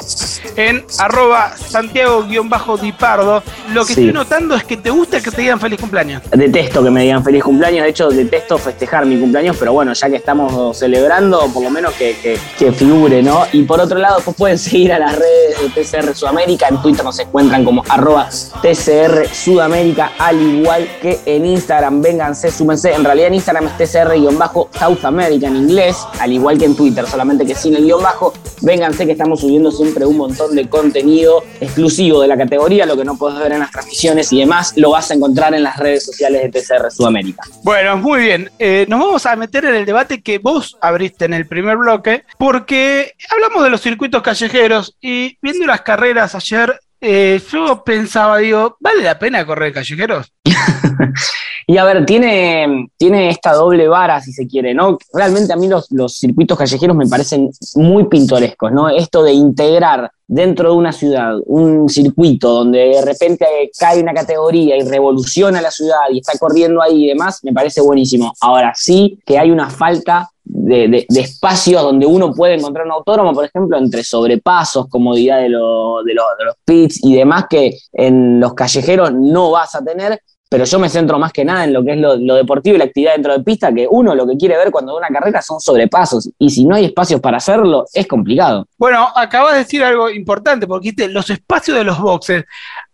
En 0.57 0.85
arroba 0.99 1.55
Santiago-Dipardo. 1.57 3.43
Lo 3.73 3.85
que 3.87 3.95
Sí. 3.95 4.01
estoy 4.01 4.13
notando 4.13 4.55
es 4.55 4.65
que 4.65 4.77
te 4.77 4.91
gusta 4.91 5.21
que 5.21 5.31
te 5.31 5.43
digan 5.43 5.61
feliz 5.61 5.81
cumpleaños. 5.81 6.23
Detesto 6.31 6.83
que 6.83 6.91
me 6.91 7.03
digan 7.03 7.23
feliz 7.25 7.43
cumpleaños, 7.45 7.85
de 7.85 7.91
hecho 7.91 8.09
detesto 8.09 8.59
festejar 8.59 9.07
mi 9.07 9.19
cumpleaños, 9.19 9.57
pero 9.59 9.73
bueno, 9.73 9.93
ya 9.93 10.09
que 10.11 10.17
estamos 10.17 10.77
celebrando, 10.77 11.47
por 11.53 11.63
lo 11.63 11.71
menos 11.71 11.93
que, 11.95 12.17
que- 12.21 12.39
que 12.59 12.73
figure, 12.73 13.23
¿no? 13.23 13.45
Y 13.53 13.63
por 13.63 13.81
otro 13.81 13.99
lado, 13.99 14.21
pues 14.25 14.37
pueden 14.37 14.59
seguir 14.71 14.93
a 14.93 14.99
las 14.99 15.17
redes 15.17 15.61
de 15.61 15.69
TCR 15.83 16.15
Sudamérica, 16.15 16.69
en 16.69 16.81
Twitter 16.83 17.05
nos 17.05 17.19
encuentran 17.19 17.60
Como 17.65 17.83
arroba 17.89 18.29
TCR 18.63 19.29
Sudamérica, 19.33 20.13
al 20.19 20.41
igual 20.41 20.89
que 21.01 21.21
en 21.27 21.47
Instagram, 21.47 22.03
vénganse, 22.03 22.51
súmense. 22.51 22.93
En 22.93 23.05
realidad 23.05 23.29
en 23.29 23.35
Instagram 23.35 23.67
es 23.67 23.77
TCR-South 23.79 25.05
America 25.05 25.47
en 25.47 25.57
inglés, 25.57 25.97
al 26.19 26.33
igual 26.33 26.59
que 26.59 26.65
en 26.65 26.77
Twitter, 26.77 27.07
solamente 27.07 27.45
que 27.45 27.55
sin 27.55 27.77
el 27.77 27.85
guion 27.85 28.03
bajo. 28.03 28.33
Vénganse 28.63 29.07
que 29.07 29.13
estamos 29.13 29.41
subiendo 29.41 29.71
siempre 29.71 30.05
un 30.07 30.17
montón 30.17 30.55
de 30.55 30.69
contenido 30.69 31.43
exclusivo 31.61 32.21
de 32.21 32.29
la 32.29 32.37
categoría, 32.37 32.87
lo 32.87 32.97
que 32.97 33.05
no 33.05 33.17
puedes 33.17 33.39
ver 33.39 33.53
en 33.53 33.61
las 33.61 33.71
transmisiones 33.71 34.33
y 34.33 34.41
demás, 34.41 34.73
lo 34.77 34.91
vas 34.91 35.11
a 35.11 35.15
encontrar 35.15 35.55
en 35.55 35.63
las 35.63 35.77
redes 35.77 36.05
sociales 36.05 36.43
de 36.43 36.61
TCR 36.61 36.91
Sudamérica. 36.91 37.43
Bueno, 37.63 37.97
muy 37.97 38.21
bien. 38.21 38.51
Eh, 38.59 38.87
nos 38.89 39.01
vamos 39.01 39.27
a 39.27 39.37
meter 39.37 39.65
en 39.65 39.75
el 39.75 39.87
debate 39.87 40.23
que 40.23 40.39
vos 40.39 40.77
abriste 40.81 41.25
en 41.25 41.35
el 41.35 41.47
primer 41.47 41.77
bloque, 41.77 42.25
porque 42.39 43.15
hablamos 43.31 43.63
de 43.65 43.71
los 43.71 43.81
circuitos 43.81 44.23
callejeros 44.23 44.97
y 45.01 45.39
viendo 45.41 45.67
las 45.67 45.83
carreras 45.83 46.35
ayer, 46.35 46.81
eh, 47.01 47.41
yo 47.51 47.83
pensaba, 47.85 48.39
digo, 48.39 48.77
¿vale 48.81 49.03
la 49.03 49.19
pena 49.19 49.47
correr 49.47 49.73
callejeros? 49.73 50.33
y 51.67 51.77
a 51.77 51.85
ver, 51.85 52.05
tiene, 52.05 52.89
tiene 52.97 53.31
esta 53.31 53.53
doble 53.53 53.89
vara, 53.89 54.21
si 54.21 54.33
se 54.33 54.47
quiere, 54.47 54.75
¿no? 54.75 54.99
Realmente 55.13 55.53
a 55.53 55.57
mí 55.57 55.69
los, 55.69 55.91
los 55.93 56.17
circuitos 56.17 56.59
callejeros 56.59 56.97
me 56.97 57.07
parecen 57.07 57.51
muy 57.77 58.05
pintorescos, 58.05 58.73
¿no? 58.73 58.89
Esto 58.89 59.23
de 59.23 59.33
integrar 59.33 60.11
dentro 60.27 60.71
de 60.71 60.77
una 60.77 60.93
ciudad 60.93 61.39
un 61.47 61.89
circuito 61.89 62.53
donde 62.53 62.79
de 62.79 63.03
repente 63.03 63.45
cae 63.77 64.01
una 64.01 64.15
categoría 64.15 64.77
y 64.77 64.83
revoluciona 64.83 65.61
la 65.61 65.73
ciudad 65.73 65.99
y 66.13 66.19
está 66.19 66.39
corriendo 66.39 66.81
ahí 66.81 67.05
y 67.05 67.09
demás, 67.09 67.41
me 67.43 67.53
parece 67.53 67.81
buenísimo. 67.81 68.33
Ahora 68.41 68.73
sí 68.77 69.19
que 69.27 69.39
hay 69.39 69.51
una 69.51 69.69
falta 69.71 70.31
de, 70.63 71.07
espacios 71.09 71.83
donde 71.83 72.07
uno 72.07 72.33
puede 72.33 72.55
encontrar 72.55 72.87
un 72.87 72.93
autónomo, 72.93 73.33
por 73.33 73.45
ejemplo, 73.45 73.77
entre 73.79 74.05
sobrepasos, 74.05 74.89
comodidad 74.89 75.39
de, 75.39 75.49
de, 75.49 76.15
los 76.15 76.55
pits 76.65 77.05
y 77.05 77.15
demás 77.15 77.47
que 77.49 77.77
en 77.93 78.41
los 78.41 78.55
callejeros 78.55 79.13
no 79.13 79.51
vas 79.51 79.75
a 79.75 79.85
tener 79.85 80.21
pero 80.51 80.65
yo 80.65 80.81
me 80.81 80.89
centro 80.89 81.17
más 81.17 81.33
que 81.33 81.45
nada 81.45 81.63
en 81.63 81.73
lo 81.73 81.85
que 81.85 81.93
es 81.93 81.99
lo, 81.99 82.35
deportivo 82.35 82.75
y 82.75 82.79
la 82.79 82.87
actividad 82.87 83.13
dentro 83.13 83.33
de 83.33 83.45
pista, 83.45 83.73
que 83.73 83.87
uno 83.89 84.17
lo 84.17 84.27
que 84.27 84.37
quiere 84.37 84.57
ver 84.57 84.73
cuando 84.73 84.93
da 84.93 84.99
una 84.99 85.09
carrera 85.09 85.41
son 85.41 85.61
sobrepasos, 85.61 86.29
y 86.41 86.51
si 86.51 86.65
no 86.65 86.75
hay 86.75 86.87
espacios 86.87 87.21
para 87.21 87.37
hacerlo, 87.37 87.87
es 87.95 88.05
complicado. 88.09 88.67
Bueno, 88.77 89.07
acabas 89.15 89.53
de 89.53 89.59
decir 89.61 89.85
algo 89.85 90.11
importante, 90.11 90.67
porque 90.67 90.93
los 91.09 91.31
espacios 91.31 91.79
de 91.79 91.85
los 91.85 92.01
boxes, 92.01 92.45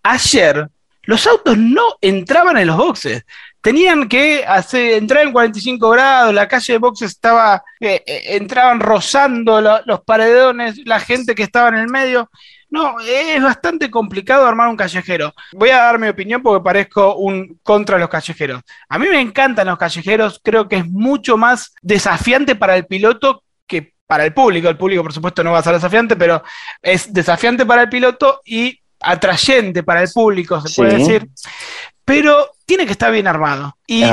ayer 0.03 0.69
los 1.05 1.27
autos 1.27 1.57
no 1.57 1.83
entraban 2.03 2.59
en 2.59 2.67
los 2.67 2.77
boxes, 2.77 3.25
tenían 3.67 4.09
que 4.09 4.45
hacer, 4.47 4.93
entrar 4.93 5.25
en 5.25 5.33
45 5.33 5.91
grados, 5.91 6.33
la 6.33 6.47
calle 6.47 6.75
de 6.75 6.79
boxes 6.79 7.11
estaba, 7.11 7.65
eh, 7.81 8.01
eh, 8.07 8.37
entraban 8.37 8.79
rozando 8.79 9.61
los 9.61 10.01
paredones, 10.03 10.79
la 10.85 11.01
gente 11.01 11.35
que 11.35 11.43
estaba 11.43 11.71
en 11.71 11.79
el 11.79 11.89
medio, 11.89 12.31
no, 12.71 12.95
es 13.01 13.43
bastante 13.43 13.91
complicado 13.91 14.47
armar 14.47 14.69
un 14.69 14.77
callejero. 14.77 15.35
Voy 15.53 15.71
a 15.71 15.79
dar 15.79 15.99
mi 15.99 16.07
opinión 16.07 16.45
porque 16.45 16.63
parezco 16.63 17.17
un 17.17 17.59
contra 17.65 17.99
los 17.99 18.09
callejeros. 18.09 18.63
A 18.89 19.01
mí 19.01 19.09
me 19.09 19.21
encantan 19.21 19.67
los 19.67 19.79
callejeros, 19.79 20.41
creo 20.45 20.69
que 20.69 20.77
es 20.77 20.87
mucho 20.87 21.37
más 21.37 21.75
desafiante 21.83 22.55
para 22.55 22.77
el 22.77 22.87
piloto 22.87 23.43
que 23.67 23.95
para 24.07 24.25
el 24.25 24.33
público. 24.33 24.69
El 24.69 24.77
público, 24.77 25.03
por 25.03 25.13
supuesto, 25.13 25.43
no 25.43 25.51
va 25.51 25.59
a 25.59 25.65
ser 25.65 25.75
desafiante, 25.75 26.15
pero 26.15 26.41
es 26.81 27.13
desafiante 27.13 27.67
para 27.67 27.83
el 27.83 27.89
piloto 27.89 28.43
y 28.45 28.79
atrayente 29.01 29.83
para 29.83 30.03
el 30.03 30.09
público, 30.15 30.61
se 30.61 30.75
puede 30.75 30.99
decir 30.99 31.29
pero 32.07 32.47
tiene 32.65 32.87
que 32.87 32.93
estar 32.93 33.11
bien 33.11 33.27
armado. 33.27 33.77
Y, 33.87 34.05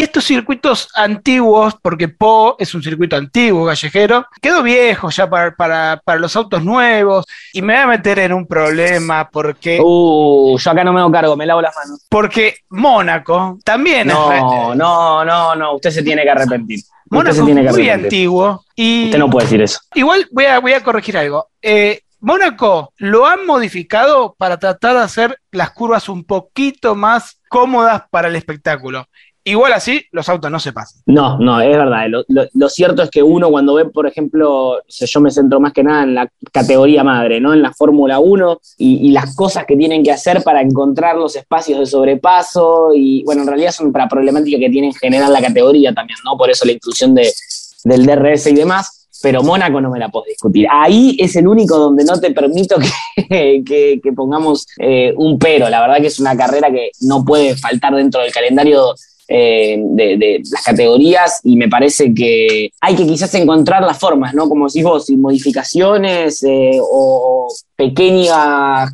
estos 0.00 0.24
circuitos 0.24 0.88
antiguos, 0.94 1.74
porque 1.80 2.08
Po 2.08 2.54
es 2.58 2.74
un 2.74 2.82
circuito 2.82 3.16
antiguo, 3.16 3.66
callejero, 3.66 4.26
quedó 4.42 4.62
viejo 4.62 5.08
ya 5.10 5.28
para, 5.28 6.00
los 6.18 6.36
autos 6.36 6.62
nuevos 6.62 7.24
y 7.54 7.62
me 7.62 7.74
voy 7.74 7.82
a 7.82 7.86
meter 7.86 8.18
en 8.20 8.34
un 8.34 8.46
problema 8.46 9.28
porque... 9.30 9.80
Uh, 9.82 10.58
yo 10.58 10.70
acá 10.70 10.84
no 10.84 10.92
me 10.92 11.00
hago 11.00 11.10
cargo, 11.10 11.34
me 11.34 11.46
lavo 11.46 11.62
las 11.62 11.74
manos. 11.74 12.06
Porque 12.10 12.56
Mónaco 12.68 13.58
también 13.64 14.08
no, 14.08 14.32
es... 14.32 14.76
No, 14.76 15.24
no, 15.24 15.54
no, 15.56 15.74
usted 15.76 15.90
se 15.90 16.02
tiene 16.02 16.22
que 16.22 16.30
arrepentir. 16.30 16.80
Mónaco 17.08 17.36
es 17.36 17.72
muy 17.72 17.88
antiguo 17.88 18.64
y... 18.76 19.06
Usted 19.06 19.18
no 19.18 19.30
puede 19.30 19.46
decir 19.46 19.62
eso. 19.62 19.80
Igual 19.94 20.28
voy 20.30 20.44
a, 20.44 20.58
voy 20.60 20.74
a 20.74 20.82
corregir 20.82 21.16
algo. 21.16 21.48
Eh, 21.62 22.02
Mónaco 22.20 22.92
lo 22.98 23.26
han 23.26 23.46
modificado 23.46 24.34
para 24.38 24.58
tratar 24.58 24.96
de 24.96 25.02
hacer 25.02 25.38
las 25.52 25.70
curvas 25.70 26.08
un 26.08 26.24
poquito 26.24 26.94
más 26.94 27.40
cómodas 27.48 28.02
para 28.10 28.28
el 28.28 28.36
espectáculo. 28.36 29.06
Igual 29.42 29.72
así, 29.72 30.02
los 30.12 30.28
autos 30.28 30.50
no 30.50 30.60
se 30.60 30.72
pasan. 30.72 31.00
No, 31.06 31.38
no, 31.38 31.62
es 31.62 31.74
verdad. 31.74 32.06
Lo, 32.28 32.68
cierto 32.68 33.02
es 33.02 33.10
que 33.10 33.22
uno 33.22 33.48
cuando 33.48 33.72
ve, 33.74 33.86
por 33.86 34.06
ejemplo, 34.06 34.82
yo 34.86 35.20
me 35.20 35.30
centro 35.30 35.58
más 35.58 35.72
que 35.72 35.82
nada 35.82 36.02
en 36.02 36.14
la 36.14 36.30
categoría 36.52 37.02
madre, 37.02 37.40
¿no? 37.40 37.54
En 37.54 37.62
la 37.62 37.72
Fórmula 37.72 38.18
1 38.18 38.60
y, 38.76 39.10
las 39.12 39.34
cosas 39.34 39.64
que 39.64 39.76
tienen 39.76 40.02
que 40.04 40.12
hacer 40.12 40.42
para 40.42 40.60
encontrar 40.60 41.16
los 41.16 41.36
espacios 41.36 41.78
de 41.80 41.86
sobrepaso 41.86 42.90
y, 42.94 43.24
bueno, 43.24 43.40
en 43.42 43.48
realidad 43.48 43.72
son 43.72 43.92
para 43.92 44.08
problemática 44.08 44.58
que 44.58 44.68
tiene 44.68 44.88
en 44.88 44.94
general 44.94 45.32
la 45.32 45.40
categoría 45.40 45.94
también, 45.94 46.18
¿no? 46.22 46.36
Por 46.36 46.50
eso 46.50 46.66
la 46.66 46.72
inclusión 46.72 47.14
de, 47.14 47.32
del 47.84 48.04
DRS 48.04 48.46
y 48.48 48.54
demás 48.54 48.99
pero 49.22 49.42
Mónaco 49.42 49.80
no 49.80 49.90
me 49.90 49.98
la 49.98 50.08
puedo 50.08 50.26
discutir. 50.26 50.66
Ahí 50.70 51.16
es 51.18 51.36
el 51.36 51.46
único 51.46 51.78
donde 51.78 52.04
no 52.04 52.18
te 52.20 52.30
permito 52.30 52.76
que, 53.16 54.00
pongamos 54.14 54.66
eh, 54.78 55.12
un 55.16 55.38
pero. 55.38 55.68
La 55.68 55.80
verdad 55.80 56.00
que 56.00 56.08
es 56.08 56.20
una 56.20 56.36
carrera 56.36 56.70
que 56.70 56.90
no 57.02 57.24
puede 57.24 57.56
faltar 57.56 57.94
dentro 57.94 58.20
del 58.20 58.32
calendario 58.32 58.94
eh, 59.32 59.76
de, 59.78 60.42
las 60.50 60.64
categorías 60.64 61.40
y 61.44 61.54
me 61.54 61.68
parece 61.68 62.12
que 62.12 62.72
hay 62.80 62.96
que 62.96 63.06
quizás 63.06 63.32
encontrar 63.34 63.82
las 63.82 63.96
formas, 63.96 64.34
¿no? 64.34 64.48
Como 64.48 64.66
decís 64.66 64.82
vos, 64.82 65.08
modificaciones 65.10 66.42
eh, 66.42 66.80
o 66.80 67.46
pequeños 67.80 68.36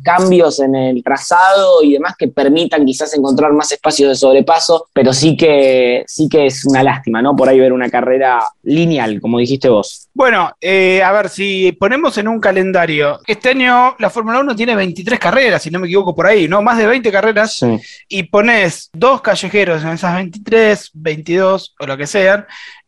cambios 0.01 0.61
en 0.61 0.73
el 0.73 1.03
trazado 1.03 1.83
y 1.83 1.91
demás 1.91 2.15
que 2.17 2.29
permitan 2.29 2.85
quizás 2.85 3.13
encontrar 3.17 3.51
más 3.51 3.69
espacios 3.69 4.07
de 4.07 4.15
sobrepaso, 4.15 4.87
pero 4.93 5.11
sí 5.11 5.35
que, 5.35 6.05
sí 6.07 6.29
que 6.29 6.45
es 6.45 6.63
una 6.63 6.83
lástima, 6.83 7.21
¿no? 7.21 7.35
Por 7.35 7.49
ahí 7.49 7.59
ver 7.59 7.73
una 7.73 7.89
carrera 7.89 8.39
lineal, 8.63 9.19
como 9.19 9.39
dijiste 9.39 9.67
vos. 9.67 10.07
Bueno, 10.13 10.53
eh, 10.61 11.03
a 11.03 11.11
ver, 11.11 11.27
si 11.27 11.73
ponemos 11.73 12.17
en 12.17 12.29
un 12.29 12.39
calendario, 12.39 13.19
este 13.27 13.49
año 13.49 13.93
la 13.99 14.09
Fórmula 14.09 14.39
1 14.39 14.55
tiene 14.55 14.73
23 14.73 15.19
carreras, 15.19 15.61
si 15.61 15.69
no 15.69 15.79
me 15.79 15.87
equivoco 15.87 16.15
por 16.15 16.25
ahí, 16.25 16.47
¿no? 16.47 16.61
Más 16.61 16.77
de 16.77 16.87
20 16.87 17.11
carreras, 17.11 17.59
y 18.07 18.23
pones 18.23 18.89
dos 18.93 19.19
callejeros 19.19 19.83
en 19.83 19.89
esas 19.89 20.15
23, 20.15 20.91
22 20.93 21.75
o 21.77 21.85
lo 21.85 21.97
que 21.97 22.07
sean, 22.07 22.45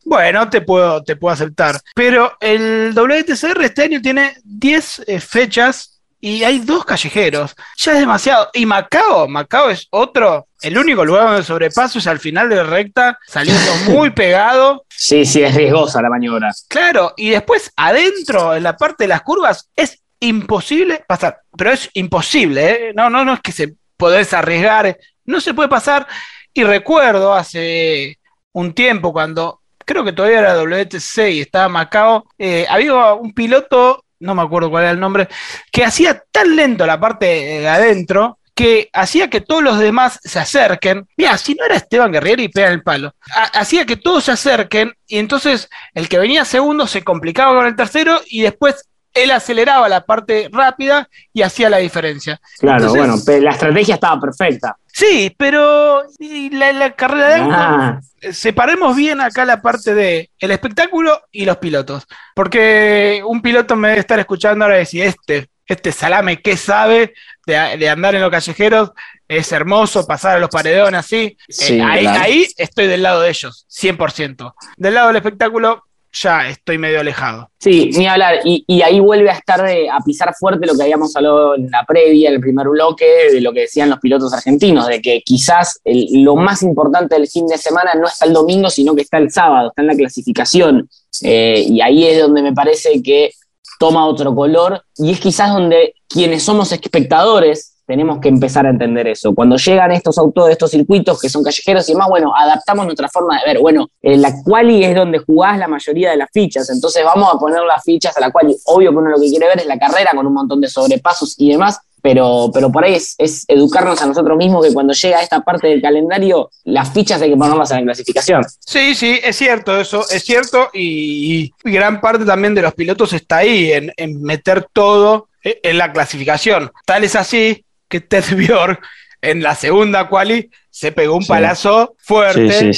bueno, 0.09 0.49
te 0.49 0.61
puedo, 0.61 1.03
te 1.03 1.15
puedo 1.15 1.31
aceptar. 1.31 1.79
Pero 1.93 2.35
el 2.39 2.93
WTCR 2.95 3.61
este 3.61 3.83
año 3.83 4.01
tiene 4.01 4.35
10 4.43 5.03
eh, 5.05 5.19
fechas 5.19 6.01
y 6.19 6.43
hay 6.43 6.59
dos 6.59 6.83
callejeros. 6.83 7.55
Ya 7.77 7.93
es 7.93 7.99
demasiado. 7.99 8.49
Y 8.53 8.65
Macao, 8.65 9.27
Macao 9.27 9.69
es 9.69 9.87
otro. 9.91 10.47
El 10.63 10.79
único 10.79 11.05
lugar 11.05 11.27
donde 11.27 11.43
sobrepaso 11.43 11.99
es 11.99 12.07
al 12.07 12.17
final 12.17 12.49
de 12.49 12.63
recta, 12.63 13.19
saliendo 13.27 13.71
muy 13.91 14.09
pegado. 14.09 14.83
Sí, 14.89 15.25
sí, 15.25 15.43
es 15.43 15.53
riesgosa 15.53 16.01
la 16.01 16.09
maniobra. 16.09 16.49
Claro, 16.67 17.13
y 17.15 17.29
después 17.29 17.71
adentro, 17.75 18.55
en 18.55 18.63
la 18.63 18.75
parte 18.75 19.03
de 19.03 19.09
las 19.09 19.21
curvas, 19.21 19.69
es 19.75 20.01
imposible 20.19 21.05
pasar. 21.07 21.41
Pero 21.55 21.71
es 21.71 21.87
imposible, 21.93 22.71
¿eh? 22.71 22.93
No, 22.95 23.11
no, 23.11 23.23
no 23.23 23.35
es 23.35 23.41
que 23.41 23.51
se 23.51 23.75
podés 23.95 24.33
arriesgar, 24.33 24.97
no 25.25 25.39
se 25.39 25.53
puede 25.53 25.69
pasar. 25.69 26.07
Y 26.51 26.63
recuerdo 26.63 27.35
hace 27.35 28.17
un 28.53 28.73
tiempo 28.73 29.13
cuando 29.13 29.59
creo 29.89 30.03
que 30.03 30.13
todavía 30.13 30.37
era 30.37 30.53
WTC 30.53 31.17
y 31.31 31.41
estaba 31.41 31.67
Macao, 31.67 32.27
eh, 32.37 32.67
había 32.69 33.13
un 33.15 33.33
piloto, 33.33 34.05
no 34.19 34.35
me 34.35 34.43
acuerdo 34.43 34.69
cuál 34.69 34.83
era 34.83 34.91
el 34.91 34.99
nombre, 34.99 35.27
que 35.71 35.83
hacía 35.83 36.23
tan 36.31 36.55
lento 36.55 36.85
la 36.85 36.99
parte 36.99 37.25
de 37.25 37.67
adentro 37.67 38.37
que 38.53 38.89
hacía 38.93 39.31
que 39.31 39.41
todos 39.41 39.63
los 39.63 39.79
demás 39.79 40.19
se 40.21 40.37
acerquen. 40.37 41.07
Mira, 41.17 41.37
si 41.39 41.55
no 41.55 41.65
era 41.65 41.75
Esteban 41.75 42.11
Guerrieri, 42.11 42.49
pega 42.49 42.67
el 42.67 42.83
palo. 42.83 43.15
hacía 43.53 43.85
que 43.85 43.95
todos 43.95 44.25
se 44.25 44.33
acerquen 44.33 44.93
y 45.07 45.17
entonces 45.17 45.69
el 45.95 46.07
que 46.07 46.19
venía 46.19 46.45
segundo 46.45 46.85
se 46.85 47.03
complicaba 47.03 47.55
con 47.55 47.65
el 47.65 47.75
tercero 47.75 48.21
y 48.27 48.41
después 48.41 48.88
él 49.13 49.31
aceleraba 49.31 49.89
la 49.89 50.05
parte 50.05 50.49
rápida 50.51 51.09
y 51.33 51.41
hacía 51.41 51.69
la 51.69 51.77
diferencia. 51.77 52.39
Claro, 52.59 52.89
bueno, 52.89 53.15
la 53.41 53.51
estrategia 53.51 53.95
estaba 53.95 54.19
perfecta. 54.19 54.77
Sí, 54.87 55.33
pero 55.37 56.03
la, 56.51 56.91
carrera 56.91 57.29
de 57.29 57.41
ah. 57.51 57.99
separemos 58.31 58.95
bien 58.95 59.21
acá 59.21 59.45
la 59.45 59.61
parte 59.61 59.93
de 59.93 60.29
el 60.39 60.51
espectáculo 60.51 61.21
y 61.31 61.45
los 61.45 61.57
pilotos. 61.57 62.05
Porque 62.35 63.21
un 63.25 63.41
piloto 63.41 63.75
me 63.75 63.89
debe 63.89 64.01
estar 64.01 64.19
escuchando 64.19 64.65
ahora 64.65 64.77
decir, 64.77 65.03
este, 65.03 65.49
este 65.65 65.91
salame, 65.91 66.41
¿qué 66.41 66.57
sabe 66.57 67.13
de, 67.45 67.89
andar 67.89 68.15
en 68.15 68.21
los 68.21 68.31
callejeros? 68.31 68.91
Es 69.27 69.51
hermoso 69.51 70.05
pasar 70.07 70.37
a 70.37 70.39
los 70.39 70.49
paredones 70.49 70.99
así. 70.99 71.37
Eh, 71.69 71.81
ahí, 71.81 72.05
ahí 72.07 72.47
estoy 72.57 72.87
del 72.87 73.03
lado 73.03 73.21
de 73.21 73.29
ellos, 73.29 73.67
100%. 73.69 74.53
Del 74.75 74.93
lado 74.95 75.07
del 75.07 75.17
espectáculo, 75.17 75.83
ya 76.11 76.49
estoy 76.49 76.77
medio 76.77 76.99
alejado. 76.99 77.49
Sí, 77.59 77.91
ni 77.93 78.07
hablar. 78.07 78.39
Y, 78.43 78.81
ahí 78.81 78.99
vuelve 78.99 79.29
a 79.29 79.33
estar 79.33 79.67
eh, 79.67 79.89
a 79.89 79.99
pisar 79.99 80.33
fuerte 80.33 80.65
lo 80.65 80.75
que 80.75 80.83
habíamos 80.83 81.15
hablado 81.15 81.55
en 81.55 81.69
la 81.69 81.85
previa, 81.87 82.29
en 82.29 82.35
el 82.35 82.41
primer 82.41 82.67
bloque, 82.67 83.05
de 83.31 83.41
lo 83.41 83.53
que 83.53 83.61
decían 83.61 83.89
los 83.89 83.99
pilotos 83.99 84.33
argentinos, 84.33 84.87
de 84.87 85.01
que 85.01 85.21
quizás 85.23 85.79
lo 85.83 86.35
más 86.35 86.63
importante 86.63 87.15
del 87.15 87.27
fin 87.27 87.47
de 87.47 87.57
semana 87.57 87.93
no 87.95 88.07
está 88.07 88.25
el 88.25 88.33
domingo, 88.33 88.69
sino 88.69 88.95
que 88.95 89.03
está 89.03 89.17
el 89.17 89.31
sábado, 89.31 89.69
está 89.69 89.81
en 89.81 89.87
la 89.87 89.95
clasificación. 89.95 90.89
Eh, 91.21 91.65
y 91.67 91.81
ahí 91.81 92.05
es 92.05 92.19
donde 92.19 92.41
me 92.41 92.53
parece 92.53 93.01
que 93.03 93.31
toma 93.79 94.05
otro 94.05 94.35
color 94.35 94.83
y 94.97 95.11
es 95.11 95.19
quizás 95.19 95.53
donde 95.53 95.93
quienes 96.07 96.43
somos 96.43 96.71
espectadores 96.71 97.78
tenemos 97.89 98.19
que 98.19 98.29
empezar 98.29 98.67
a 98.67 98.69
entender 98.69 99.07
eso. 99.07 99.33
Cuando 99.33 99.57
llegan 99.57 99.91
estos 99.91 100.19
autos 100.19 100.45
de 100.45 100.51
estos 100.51 100.69
circuitos 100.69 101.19
que 101.19 101.27
son 101.27 101.43
callejeros 101.43 101.89
y 101.89 101.93
demás, 101.93 102.07
bueno, 102.07 102.31
adaptamos 102.37 102.85
nuestra 102.85 103.09
forma 103.09 103.39
de 103.39 103.51
ver. 103.51 103.59
Bueno, 103.59 103.89
la 104.03 104.31
quali 104.43 104.83
es 104.83 104.95
donde 104.95 105.17
jugás 105.17 105.57
la 105.57 105.67
mayoría 105.67 106.11
de 106.11 106.17
las 106.17 106.29
fichas, 106.31 106.69
entonces 106.69 107.03
vamos 107.03 107.33
a 107.33 107.39
poner 107.39 107.63
las 107.63 107.83
fichas 107.83 108.15
a 108.15 108.19
la 108.19 108.29
quali. 108.29 108.55
Obvio 108.65 108.91
que 108.91 108.95
uno 108.95 109.09
lo 109.09 109.19
que 109.19 109.27
quiere 109.27 109.47
ver 109.47 109.61
es 109.61 109.65
la 109.65 109.79
carrera 109.79 110.11
con 110.13 110.27
un 110.27 110.35
montón 110.35 110.61
de 110.61 110.67
sobrepasos 110.67 111.33
y 111.39 111.49
demás, 111.49 111.79
pero, 111.99 112.51
pero 112.53 112.71
por 112.71 112.83
ahí 112.83 112.93
es, 112.93 113.45
educarnos 113.47 113.99
a 114.03 114.05
nosotros 114.05 114.37
mismos 114.37 114.67
que 114.67 114.71
cuando 114.71 114.93
llega 114.93 115.23
esta 115.23 115.41
parte 115.41 115.65
del 115.65 115.81
calendario, 115.81 116.51
las 116.65 116.93
fichas 116.93 117.19
hay 117.23 117.31
que 117.31 117.37
ponerlas 117.37 117.71
en 117.71 117.77
la 117.77 117.83
clasificación. 117.85 118.45
Sí, 118.59 118.93
sí, 118.93 119.19
es 119.23 119.35
cierto 119.35 119.75
eso, 119.75 120.05
es 120.11 120.23
cierto, 120.23 120.69
y, 120.75 121.51
gran 121.63 121.99
parte 121.99 122.23
también 122.23 122.53
de 122.53 122.61
los 122.61 122.75
pilotos 122.75 123.13
está 123.13 123.37
ahí, 123.37 123.71
en, 123.71 123.91
en 123.97 124.21
meter 124.21 124.67
todo 124.71 125.27
en 125.41 125.77
la 125.79 125.91
clasificación. 125.91 126.71
Tal 126.85 127.03
es 127.03 127.15
así 127.15 127.65
que 127.89 127.99
Ted 127.99 128.23
Bjork 128.35 128.81
en 129.21 129.43
la 129.43 129.55
segunda 129.55 130.07
quali 130.07 130.49
se 130.69 130.93
pegó 130.93 131.17
un 131.17 131.25
palazo 131.25 131.95
fuerte. 131.97 132.71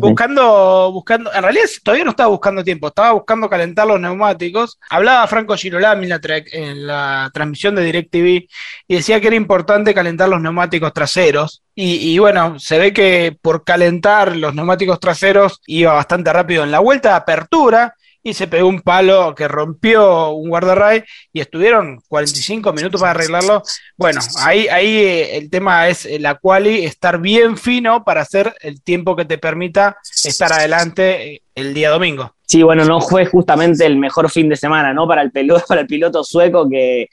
buscando, 0.00 0.90
buscando, 0.92 1.32
en 1.32 1.42
realidad 1.42 1.66
todavía 1.84 2.04
no 2.04 2.10
estaba 2.10 2.30
buscando 2.30 2.64
tiempo, 2.64 2.88
estaba 2.88 3.12
buscando 3.12 3.48
calentar 3.48 3.86
los 3.86 4.00
neumáticos. 4.00 4.80
Hablaba 4.90 5.26
Franco 5.28 5.56
Girolami 5.56 6.08
en 6.52 6.86
la, 6.86 7.30
transmisión 7.32 7.76
de 7.76 7.84
DirecTV 7.84 8.48
y 8.88 8.94
decía 8.94 9.20
que 9.20 9.28
era 9.28 9.36
importante 9.36 9.94
calentar 9.94 10.28
los 10.28 10.40
neumáticos 10.40 10.92
traseros. 10.92 11.62
Y, 11.76 12.12
y, 12.12 12.18
bueno, 12.18 12.58
se 12.58 12.78
ve 12.78 12.92
que 12.92 13.36
por 13.40 13.64
calentar 13.64 14.36
los 14.36 14.54
neumáticos 14.54 14.98
traseros 14.98 15.60
iba 15.66 15.92
bastante 15.92 16.32
rápido 16.32 16.64
en 16.64 16.70
la 16.72 16.80
vuelta 16.80 17.10
de 17.10 17.16
apertura 17.16 17.94
y 18.26 18.32
se 18.32 18.48
pegó 18.48 18.68
un 18.68 18.80
palo 18.80 19.34
que 19.34 19.46
rompió 19.46 20.30
un 20.30 20.48
guardarray 20.48 21.04
y 21.30 21.40
estuvieron 21.40 22.00
45 22.08 22.72
minutos 22.72 22.98
para 22.98 23.10
arreglarlo. 23.10 23.62
Bueno, 23.98 24.22
ahí, 24.38 24.66
ahí 24.68 24.96
eh, 24.96 25.36
el 25.36 25.50
tema 25.50 25.88
es 25.88 26.06
eh, 26.06 26.18
la 26.18 26.36
quali, 26.36 26.86
estar 26.86 27.20
bien 27.20 27.58
fino 27.58 28.02
para 28.02 28.22
hacer 28.22 28.54
el 28.62 28.82
tiempo 28.82 29.14
que 29.14 29.26
te 29.26 29.36
permita 29.36 29.98
estar 30.24 30.50
adelante 30.54 31.34
eh, 31.34 31.42
el 31.54 31.74
día 31.74 31.90
domingo. 31.90 32.34
Sí, 32.46 32.62
bueno, 32.62 32.86
no 32.86 33.02
fue 33.02 33.26
justamente 33.26 33.84
el 33.84 33.98
mejor 33.98 34.30
fin 34.30 34.48
de 34.48 34.56
semana, 34.56 34.94
¿no? 34.94 35.06
Para 35.06 35.20
el 35.20 35.30
piloto, 35.30 35.62
para 35.68 35.82
el 35.82 35.86
piloto 35.86 36.24
sueco 36.24 36.66
que, 36.66 37.10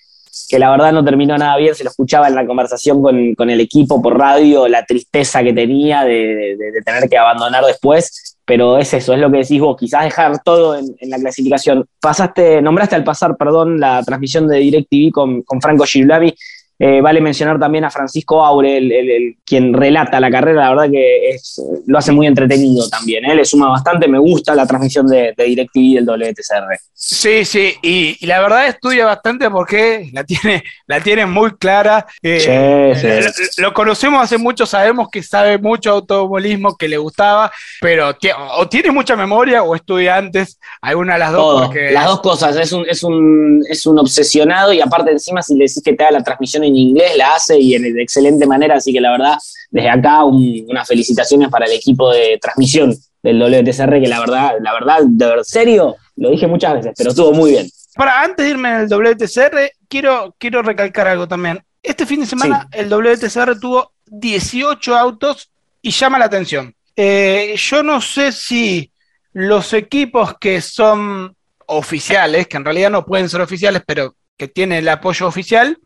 que 0.47 0.60
la 0.60 0.71
verdad 0.71 0.93
no 0.93 1.04
terminó 1.04 1.38
nada 1.38 1.58
bien, 1.58 1.76
se 1.76 1.84
lo 1.84 1.89
escuchaba 1.89 2.30
en 2.30 2.36
la 2.36 2.45
conversación 2.47 3.02
con, 3.02 3.50
el 3.50 3.60
equipo 3.60 4.02
por 4.02 4.17
radio, 4.17 4.65
la 4.69 4.86
tristeza 4.86 5.43
que 5.43 5.52
tenía 5.52 6.06
de, 6.06 6.56
de 6.58 6.82
tener 6.86 7.10
que 7.10 7.17
abandonar 7.17 7.65
después 7.65 8.31
pero 8.45 8.77
es 8.77 8.93
eso, 8.93 9.13
es 9.13 9.19
lo 9.19 9.32
que 9.32 9.39
decís 9.39 9.60
vos, 9.60 9.77
quizás 9.80 10.04
dejar 10.04 10.41
todo 10.43 10.75
en, 10.75 11.10
la 11.10 11.17
clasificación. 11.17 11.86
Pasaste, 11.99 12.62
nombraste 12.62 12.95
al 12.95 13.04
pasar, 13.04 13.38
perdón, 13.38 13.80
la 13.80 14.04
transmisión 14.04 14.47
de 14.47 14.58
DirecTV 14.58 15.12
con, 15.12 15.41
con 15.43 15.62
Franco 15.62 15.86
Girulavi, 15.86 16.36
eh, 16.84 17.00
vale 17.00 17.22
mencionar 17.22 17.60
también 17.60 17.86
a 17.86 17.91
Francisco 17.91 18.44
Aure, 18.44 18.78
el, 18.78 19.38
quien 19.46 19.72
relata 19.72 20.20
la 20.20 20.32
carrera, 20.32 20.63
la 20.63 20.70
verdad 20.70 20.91
que 20.91 21.30
es, 21.30 21.62
lo 21.86 21.96
hace 22.00 22.12
muy 22.12 22.26
entretenido 22.26 22.89
también, 22.89 23.24
¿eh? 23.26 23.36
le 23.36 23.46
suma 23.46 23.70
bastante, 23.70 24.08
me 24.08 24.17
gusta 24.17 24.56
la 24.56 24.65
transmisión 24.65 25.06
de, 25.06 25.32
de 25.38 25.44
DirecTV 25.44 25.94
del 25.94 26.06
WTCR. 26.08 26.80
Sí, 27.04 27.46
sí, 27.46 27.76
y, 27.84 28.26
la 28.26 28.39
verdad 28.41 28.67
estudia 28.67 29.06
bastante 29.06 29.50
porque 29.52 30.10
la 30.12 30.24
tiene, 30.24 30.63
la 30.88 31.02
tiene 31.02 31.26
muy 31.28 31.52
clara. 31.52 32.08
Eh, 32.22 33.26
lo, 33.58 33.74
conocemos 33.74 34.24
hace 34.24 34.39
mucho, 34.39 34.65
sabemos 34.65 35.08
que 35.12 35.22
sabe 35.22 35.58
mucho 35.60 35.91
automovilismo, 35.91 36.78
que 36.78 36.88
le 36.88 36.98
gustaba, 36.98 37.52
pero 37.80 38.15
o 38.58 38.67
tiene 38.67 38.91
mucha 38.91 39.15
memoria 39.15 39.62
o 39.62 39.76
estudia 39.76 40.17
antes, 40.17 40.60
alguna 40.82 41.13
de 41.13 41.20
las 41.20 41.32
dos. 41.32 41.72
Las 41.91 42.06
dos 42.06 42.22
cosas, 42.22 42.56
es 42.56 42.72
un, 42.72 42.88
es, 42.88 43.04
un, 43.04 43.63
es 43.70 43.86
un 43.86 44.00
obsesionado 44.00 44.74
y 44.74 44.82
aparte 44.82 45.12
encima 45.12 45.41
si 45.41 45.54
le 45.56 45.65
decís 45.65 45.82
que 45.84 45.94
te 45.94 46.04
haga 46.04 46.20
la 46.20 46.24
transmisión 46.24 46.63
en 46.63 46.71
en 46.72 46.78
inglés 46.78 47.16
la 47.18 47.36
hace 47.36 47.60
y 47.60 47.76
en 47.76 47.84
de 47.84 48.02
excelente 48.02 48.48
manera, 48.48 48.76
así 48.76 48.92
que 48.92 49.02
la 49.02 49.12
verdad, 49.12 49.36
desde 49.70 49.90
acá 49.90 50.24
unas 50.24 50.88
felicitaciones 50.88 51.50
para 51.50 51.66
el 51.66 51.74
equipo 51.74 52.12
de 52.12 52.38
transmisión 52.42 52.96
del 53.22 53.40
WTCR, 53.42 54.02
que 54.02 54.08
la 54.08 54.20
verdad, 54.20 54.54
la 54.62 54.74
verdad, 54.74 55.00
de 55.04 55.26
verdad, 55.26 55.44
serio, 55.44 55.96
lo 56.16 56.32
dije 56.32 56.48
muchas 56.48 56.74
veces, 56.76 56.94
pero 56.98 57.12
estuvo 57.12 57.32
muy 57.34 57.52
bien. 57.52 57.70
Para 57.96 58.24
antes 58.24 58.46
de 58.46 58.52
irme 58.52 58.70
al 58.70 58.88
WTCR, 58.88 59.72
quiero, 59.88 60.36
quiero 60.38 60.62
recalcar 60.62 61.08
algo 61.08 61.28
también. 61.28 61.62
Este 61.84 62.06
fin 62.06 62.22
de 62.22 62.26
semana 62.26 62.68
el 62.72 62.90
WTCR 62.90 63.60
tuvo 63.60 63.92
18 64.06 64.96
autos 64.96 65.52
y 65.82 65.92
llama 65.92 66.20
la 66.20 66.26
atención. 66.26 66.74
Eh, 66.96 67.56
yo 67.58 67.84
no 67.84 68.02
sé 68.02 68.32
si 68.32 68.92
los 69.34 69.74
equipos 69.74 70.36
que 70.40 70.62
son 70.62 71.36
oficiales, 71.66 72.48
que 72.48 72.58
en 72.58 72.66
realidad 72.66 72.92
no 72.92 73.06
pueden 73.06 73.30
ser 73.30 73.42
oficiales, 73.42 73.82
pero 73.86 74.16
que 74.41 74.47
tienen 74.47 74.80
el 74.80 74.89
apoyo 74.89 75.27
oficial, 75.27 75.77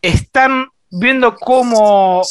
están 0.00 0.68
viendo 0.92 1.34
cómo 1.34 2.22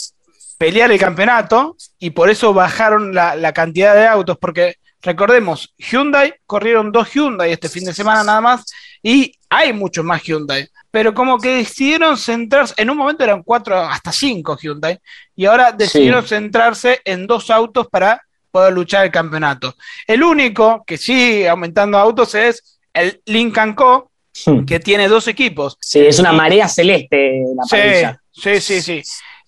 pelear 0.57 0.89
el 0.89 0.97
campeonato 0.97 1.75
y 1.99 2.11
por 2.11 2.29
eso 2.29 2.53
bajaron 2.53 3.13
la, 3.13 3.51
cantidad 3.51 3.93
de 3.93 4.07
autos, 4.07 4.37
porque 4.37 4.75
recordemos, 5.01 5.73
Hyundai 5.77 6.33
corrieron 6.45 6.93
dos 6.93 7.09
Hyundai 7.13 7.51
este 7.51 7.67
fin 7.67 7.83
de 7.83 7.93
semana 7.93 8.23
nada 8.23 8.39
más 8.39 8.67
y 9.03 9.33
hay 9.49 9.73
muchos 9.73 10.05
más 10.05 10.23
Hyundai, 10.23 10.65
pero 10.91 11.13
como 11.13 11.37
que 11.37 11.57
decidieron 11.57 12.17
centrarse, 12.17 12.73
en 12.77 12.89
un 12.89 12.95
momento 12.95 13.25
eran 13.25 13.43
cuatro 13.43 13.77
hasta 13.81 14.13
cinco 14.13 14.57
Hyundai 14.57 14.97
y 15.35 15.43
ahora 15.43 15.73
decidieron 15.73 16.25
centrarse 16.25 17.01
en 17.03 17.27
dos 17.27 17.49
autos 17.49 17.85
para 17.89 18.21
poder 18.49 18.71
luchar 18.71 19.03
el 19.03 19.11
campeonato. 19.11 19.75
El 20.07 20.23
único 20.23 20.85
que 20.87 20.97
sigue 20.97 21.49
aumentando 21.49 21.97
autos 21.97 22.33
es 22.33 22.79
el 22.93 23.21
Lincoln 23.25 23.73
Co., 23.73 24.08
Hmm. 24.45 24.65
que 24.65 24.79
tiene 24.79 25.07
dos 25.07 25.27
equipos. 25.27 25.77
Sí, 25.81 25.99
es 25.99 26.19
una 26.19 26.31
marea 26.31 26.67
celeste 26.67 27.43
la 27.55 27.63
sí, 27.63 28.17
Sí, 28.31 28.61
sí, 28.61 28.81
sí. 28.81 29.01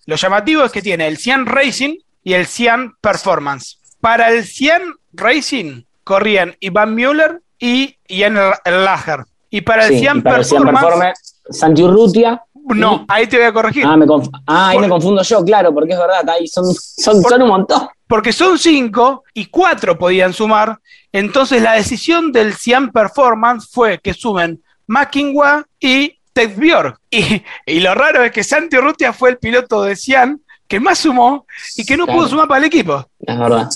Lo 0.06 0.16
llamativo 0.16 0.64
es 0.64 0.72
que 0.72 0.82
tiene 0.82 1.06
el 1.06 1.16
Cian 1.16 1.46
Racing 1.46 1.96
y 2.24 2.34
el 2.34 2.46
Cian 2.46 2.94
Performance. 3.00 3.78
Para 4.00 4.30
el 4.30 4.44
Cian 4.44 4.82
Racing 5.12 5.84
corrían 6.04 6.56
Iván 6.60 6.94
Müller 6.94 7.40
y 7.58 7.96
Ian 8.08 8.34
Lager. 8.64 9.24
Y 9.50 9.60
para 9.60 9.86
el 9.86 9.98
Cian 9.98 10.22
Performance, 10.22 11.40
Santi 11.50 11.82
Urrutia. 11.82 12.42
No, 12.54 13.04
ahí 13.08 13.26
te 13.26 13.36
voy 13.36 13.46
a 13.46 13.52
corregir. 13.52 13.84
Ah, 13.86 13.98
ah 14.46 14.68
ahí 14.70 14.78
me 14.78 14.88
confundo 14.88 15.22
yo, 15.22 15.44
claro, 15.44 15.74
porque 15.74 15.92
es 15.92 15.98
verdad, 15.98 16.28
ahí 16.30 16.46
son, 16.46 16.72
son, 16.74 17.22
son 17.22 17.42
un 17.42 17.48
montón. 17.48 17.88
Porque 18.06 18.32
son 18.32 18.58
cinco 18.58 19.24
y 19.34 19.46
cuatro 19.46 19.98
podían 19.98 20.32
sumar. 20.32 20.78
Entonces 21.12 21.62
la 21.62 21.72
decisión 21.72 22.32
del 22.32 22.54
Cian 22.54 22.90
Performance 22.90 23.68
fue 23.70 23.98
que 23.98 24.14
sumen 24.14 24.61
Makingwa 24.86 25.66
y 25.80 26.14
Ted 26.32 26.56
Bjork. 26.56 26.98
Y, 27.10 27.80
lo 27.80 27.94
raro 27.94 28.24
es 28.24 28.32
que 28.32 28.44
Santi 28.44 28.76
Urrutia 28.76 29.12
fue 29.12 29.30
el 29.30 29.38
piloto 29.38 29.82
de 29.82 29.96
Cian 29.96 30.40
que 30.66 30.80
más 30.80 31.00
sumó 31.00 31.46
y 31.76 31.84
que 31.84 31.98
no 31.98 32.06
pudo 32.06 32.28
sumar 32.28 32.48
para 32.48 32.60
el 32.60 32.64
equipo. 32.64 33.04
Es 33.20 33.38
verdad. 33.38 33.68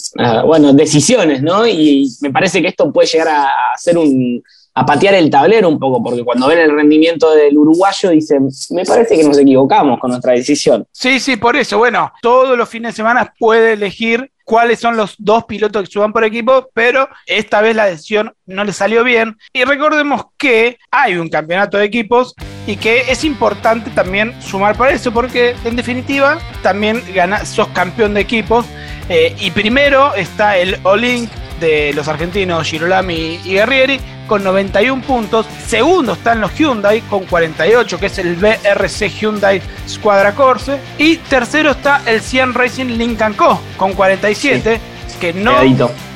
Bueno, 0.47 0.73
decisiones, 0.73 1.43
¿no? 1.43 1.67
Y 1.67 2.09
me 2.23 2.31
parece 2.31 2.63
que 2.63 2.69
esto 2.69 2.91
puede 2.91 3.07
llegar 3.07 3.29
a 3.29 3.49
ser 3.77 3.99
un, 3.99 4.43
a 4.77 4.85
patear 4.85 5.15
el 5.15 5.31
tablero 5.31 5.71
un 5.71 5.79
poco, 5.79 6.03
porque 6.03 6.23
cuando 6.23 6.47
ven 6.49 6.59
el 6.59 6.71
rendimiento 6.71 7.35
del 7.35 7.57
uruguayo 7.57 8.11
dicen, 8.11 8.51
me 8.71 8.85
parece 8.85 9.17
que 9.17 9.25
nos 9.25 9.39
equivocamos 9.39 9.99
con 9.99 10.11
nuestra 10.11 10.33
decisión. 10.33 10.87
Sí, 10.93 11.19
sí, 11.19 11.37
por 11.37 11.57
eso, 11.57 11.79
bueno, 11.79 12.13
todos 12.21 12.59
los 12.59 12.69
fines 12.69 12.93
de 12.93 12.97
semana 12.97 13.35
puede 13.39 13.73
elegir 13.73 14.31
cuáles 14.47 14.79
son 14.79 14.97
los 14.97 15.17
dos 15.19 15.45
pilotos 15.45 15.83
que 15.83 15.93
suban 15.93 16.13
por 16.13 16.25
equipo, 16.25 16.71
pero 16.73 17.09
esta 17.27 17.61
vez 17.61 17.75
la 17.75 17.87
decisión 17.87 18.33
no 18.47 18.65
le 18.65 18.73
salió 18.73 19.03
bien. 19.03 19.37
Y 19.53 19.65
recordemos 19.65 20.27
que 20.39 20.79
hay 20.91 21.17
un 21.17 21.29
campeonato 21.29 21.77
de 21.77 21.85
equipos 21.85 22.35
y 22.65 22.77
que 22.77 23.11
es 23.11 23.25
importante 23.25 23.91
también 23.91 24.41
sumar 24.41 24.77
para 24.77 24.93
eso, 24.93 25.13
porque 25.13 25.57
en 25.65 25.75
definitiva 25.75 26.39
también 26.63 27.03
gana, 27.13 27.45
sos 27.45 27.69
campeón 27.69 28.15
de 28.15 28.21
equipos. 28.21 28.65
Eh, 29.09 29.35
y 29.41 29.51
primero 29.51 30.15
está 30.15 30.57
el 30.57 30.79
Olink 30.85 31.29
de 31.61 31.93
los 31.95 32.09
argentinos 32.09 32.69
Girolami 32.69 33.41
y 33.45 33.55
Guerrieri 33.55 34.01
con 34.27 34.43
91 34.45 35.03
puntos. 35.03 35.47
Segundo 35.67 36.15
están 36.15 36.41
los 36.41 36.53
Hyundai 36.55 37.01
con 37.03 37.25
48, 37.25 37.99
que 37.99 38.07
es 38.07 38.19
el 38.19 38.37
BRC 38.37 39.09
Hyundai 39.09 39.63
Squadra 39.89 40.35
Corse. 40.35 40.79
Y 40.99 41.17
tercero 41.17 41.73
está 41.73 42.03
el 42.07 42.21
Cian 42.21 42.55
Racing 42.55 42.97
Lincoln 42.97 43.35
Co. 43.35 43.61
con 43.77 43.93
47, 43.93 44.81
que 45.21 45.33
no. 45.33 45.57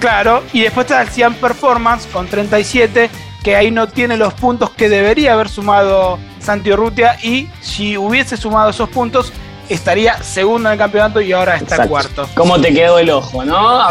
Claro, 0.00 0.42
y 0.52 0.62
después 0.62 0.86
está 0.86 1.02
el 1.02 1.08
Cian 1.08 1.34
Performance 1.34 2.06
con 2.06 2.26
37, 2.26 3.10
que 3.42 3.56
ahí 3.56 3.70
no 3.70 3.88
tiene 3.88 4.16
los 4.16 4.34
puntos 4.34 4.70
que 4.70 4.88
debería 4.88 5.34
haber 5.34 5.48
sumado 5.48 6.18
Santi 6.40 6.72
Urrutia. 6.72 7.16
Y 7.22 7.48
si 7.60 7.96
hubiese 7.96 8.36
sumado 8.36 8.70
esos 8.70 8.88
puntos, 8.88 9.32
estaría 9.70 10.20
segundo 10.22 10.68
en 10.68 10.72
el 10.74 10.78
campeonato 10.78 11.20
y 11.20 11.32
ahora 11.32 11.56
está 11.56 11.86
cuarto. 11.86 12.28
¿Cómo 12.34 12.60
te 12.60 12.74
quedó 12.74 12.98
el 12.98 13.08
ojo, 13.08 13.44
no? 13.44 13.80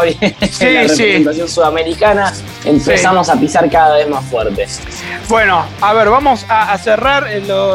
Sí, 0.50 0.66
en 0.66 0.74
la 0.74 0.82
representación 0.82 1.48
sudamericana 1.48 2.32
empezamos 2.64 3.28
a 3.28 3.40
pisar 3.40 3.68
cada 3.70 3.96
vez 3.96 4.08
más 4.08 4.24
fuerte. 4.26 4.66
Bueno, 5.28 5.64
a 5.80 5.92
ver, 5.94 6.10
vamos 6.10 6.44
a, 6.48 6.76
cerrar 6.78 7.26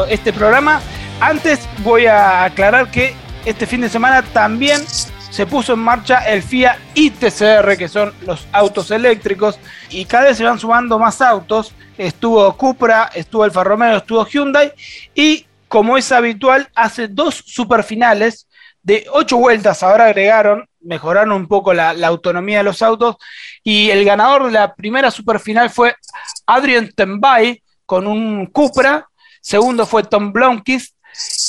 este 0.08 0.32
programa. 0.32 0.80
Antes 1.20 1.60
voy 1.78 2.06
a 2.06 2.44
aclarar 2.44 2.90
que 2.90 3.14
este 3.44 3.66
fin 3.66 3.80
de 3.80 3.88
semana 3.88 4.22
también 4.22 4.82
se 5.30 5.46
puso 5.46 5.72
en 5.72 5.80
marcha 5.80 6.20
el 6.28 6.42
FIA 6.42 6.78
ITCR, 6.94 7.76
que 7.76 7.88
son 7.88 8.14
los 8.24 8.46
autos 8.52 8.90
eléctricos, 8.90 9.58
y 9.90 10.04
cada 10.04 10.24
vez 10.24 10.36
se 10.36 10.44
van 10.44 10.58
sumando 10.58 10.98
más 10.98 11.20
autos. 11.20 11.72
Estuvo 11.98 12.56
Cupra, 12.56 13.10
estuvo 13.14 13.44
el 13.44 13.52
Romeo, 13.52 13.96
estuvo 13.96 14.24
Hyundai, 14.26 14.72
y 15.14 15.46
como 15.68 15.96
es 15.96 16.12
habitual, 16.12 16.68
hace 16.74 17.08
dos 17.08 17.42
superfinales 17.46 18.48
de 18.82 19.06
ocho 19.12 19.36
vueltas. 19.38 19.82
Ahora 19.82 20.06
agregaron, 20.06 20.68
mejoraron 20.80 21.32
un 21.32 21.48
poco 21.48 21.74
la, 21.74 21.90
autonomía 22.06 22.58
de 22.58 22.64
los 22.64 22.82
autos. 22.82 23.16
Y 23.64 23.90
el 23.90 24.04
ganador 24.04 24.46
de 24.46 24.52
la 24.52 24.74
primera 24.74 25.10
superfinal 25.10 25.70
fue 25.70 25.94
Adrian 26.46 26.90
Tembay 26.94 27.62
con 27.84 28.06
un 28.06 28.46
Cupra. 28.46 29.08
Segundo 29.40 29.86
fue 29.86 30.04
Tom 30.04 30.32
Blomqvist. 30.32 30.94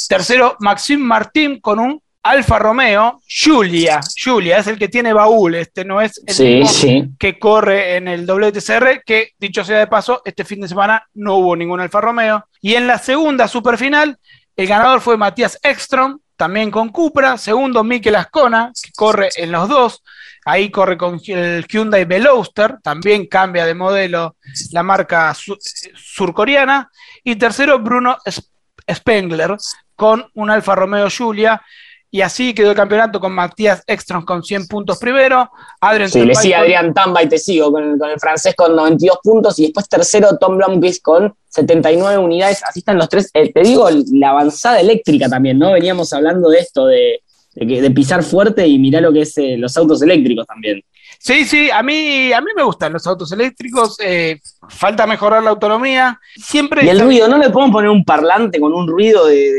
Tercero, 0.08 0.56
Maxime 0.60 1.04
Martín 1.04 1.60
con 1.60 1.80
un 1.80 2.02
Alfa 2.30 2.60
Romeo, 2.60 3.22
Julia, 3.28 4.00
Julia 4.24 4.58
es 4.58 4.68
el 4.68 4.78
que 4.78 4.88
tiene 4.88 5.14
baúl, 5.14 5.56
este 5.56 5.84
no 5.86 6.02
es 6.02 6.22
el 6.26 6.34
Sí, 6.34 6.44
mismo 6.56 6.68
sí. 6.70 7.10
que 7.20 7.40
corre 7.40 7.96
en 7.96 8.08
el 8.08 8.26
WTCR, 8.26 9.04
que 9.06 9.32
dicho 9.40 9.64
sea 9.64 9.80
de 9.80 9.88
paso, 9.88 10.22
este 10.26 10.44
fin 10.46 10.62
de 10.62 10.68
semana 10.68 11.08
no 11.14 11.36
hubo 11.36 11.56
ningún 11.56 11.80
Alfa 11.80 12.02
Romeo. 12.02 12.46
Y 12.62 12.76
en 12.76 12.88
la 12.88 12.98
segunda 12.98 13.48
superfinal, 13.48 14.18
el 14.56 14.68
ganador 14.68 15.02
fue 15.02 15.18
Matías 15.18 15.60
Ekstrom, 15.64 16.20
también 16.36 16.70
con 16.72 16.90
Cupra, 16.90 17.38
segundo 17.38 17.84
Mikel 17.84 18.16
Ascona, 18.16 18.72
que 18.84 18.92
corre 18.96 19.30
en 19.38 19.52
los 19.52 19.68
dos, 19.70 20.04
ahí 20.46 20.70
corre 20.70 20.98
con 20.98 21.20
el 21.28 21.66
Hyundai 21.68 22.06
Veloster, 22.06 22.78
también 22.84 23.26
cambia 23.28 23.66
de 23.66 23.74
modelo 23.74 24.36
la 24.72 24.84
marca 24.84 25.34
su- 25.34 25.58
surcoreana, 25.96 26.90
y 27.24 27.36
tercero 27.36 27.80
Bruno 27.80 28.18
Sp- 28.26 28.50
Spengler 28.94 29.58
con 29.96 30.26
un 30.36 30.50
Alfa 30.50 30.76
Romeo 30.76 31.10
Giulia, 31.10 31.62
y 32.10 32.22
así 32.22 32.54
quedó 32.54 32.70
el 32.72 32.76
campeonato 32.76 33.20
con 33.20 33.34
Matías 33.34 33.84
Ekstrom 33.86 34.24
con 34.24 34.42
100 34.44 34.68
puntos 34.68 34.98
primero, 34.98 35.50
Adrian 35.82 36.10
Sí, 36.10 36.20
le 36.20 36.26
Tembay 36.28 36.42
sigue 36.44 36.54
con- 36.56 36.62
Adrián 36.64 36.94
Tamba 36.94 37.24
y 37.24 37.30
te 37.30 37.38
sigo 37.38 37.72
con, 37.72 37.84
el- 37.84 37.98
con 38.00 38.10
el 38.10 38.20
francés 38.20 38.56
con 38.56 38.76
92 38.76 39.20
puntos 39.22 39.60
y 39.60 39.64
después 39.64 39.90
tercero 39.90 40.38
Tom 40.40 40.58
Blomqvist 40.58 41.02
con 41.04 41.34
79 41.50 42.18
unidades. 42.18 42.64
Así 42.64 42.80
están 42.80 42.98
los 42.98 43.10
tres. 43.10 43.30
Eh, 43.34 43.52
te 43.52 43.62
digo, 43.62 43.90
la 44.14 44.30
avanzada 44.30 44.80
eléctrica 44.80 45.28
también, 45.28 45.60
¿no? 45.60 45.74
Veníamos 45.74 46.14
hablando 46.14 46.50
de 46.50 46.60
esto, 46.60 46.86
de, 46.86 47.22
de 47.56 47.92
pisar 47.92 48.24
fuerte 48.24 48.66
y 48.68 48.78
mirá 48.80 49.02
lo 49.02 49.12
que 49.12 49.22
es 49.22 49.38
eh, 49.38 49.56
los 49.58 49.76
autos 49.76 50.02
eléctricos 50.02 50.46
también. 50.48 50.82
Sí, 51.20 51.46
sí, 51.46 51.70
a 51.72 51.82
mí, 51.84 52.32
a 52.32 52.40
mí 52.42 52.48
me 52.56 52.64
gustan 52.64 52.94
los 52.94 53.06
autos 53.08 53.32
eléctricos, 53.32 53.98
eh, 54.00 54.40
falta 54.70 55.06
mejorar 55.08 55.44
la 55.44 55.50
autonomía, 55.50 56.20
siempre... 56.36 56.86
Y 56.86 56.90
el 56.90 57.00
ruido, 57.00 57.28
¿no 57.28 57.38
le 57.38 57.50
podemos 57.50 57.74
poner 57.74 57.90
un 57.90 58.06
parlante 58.06 58.60
con 58.60 58.74
un 58.74 58.88
ruido 58.88 59.26
de, 59.26 59.52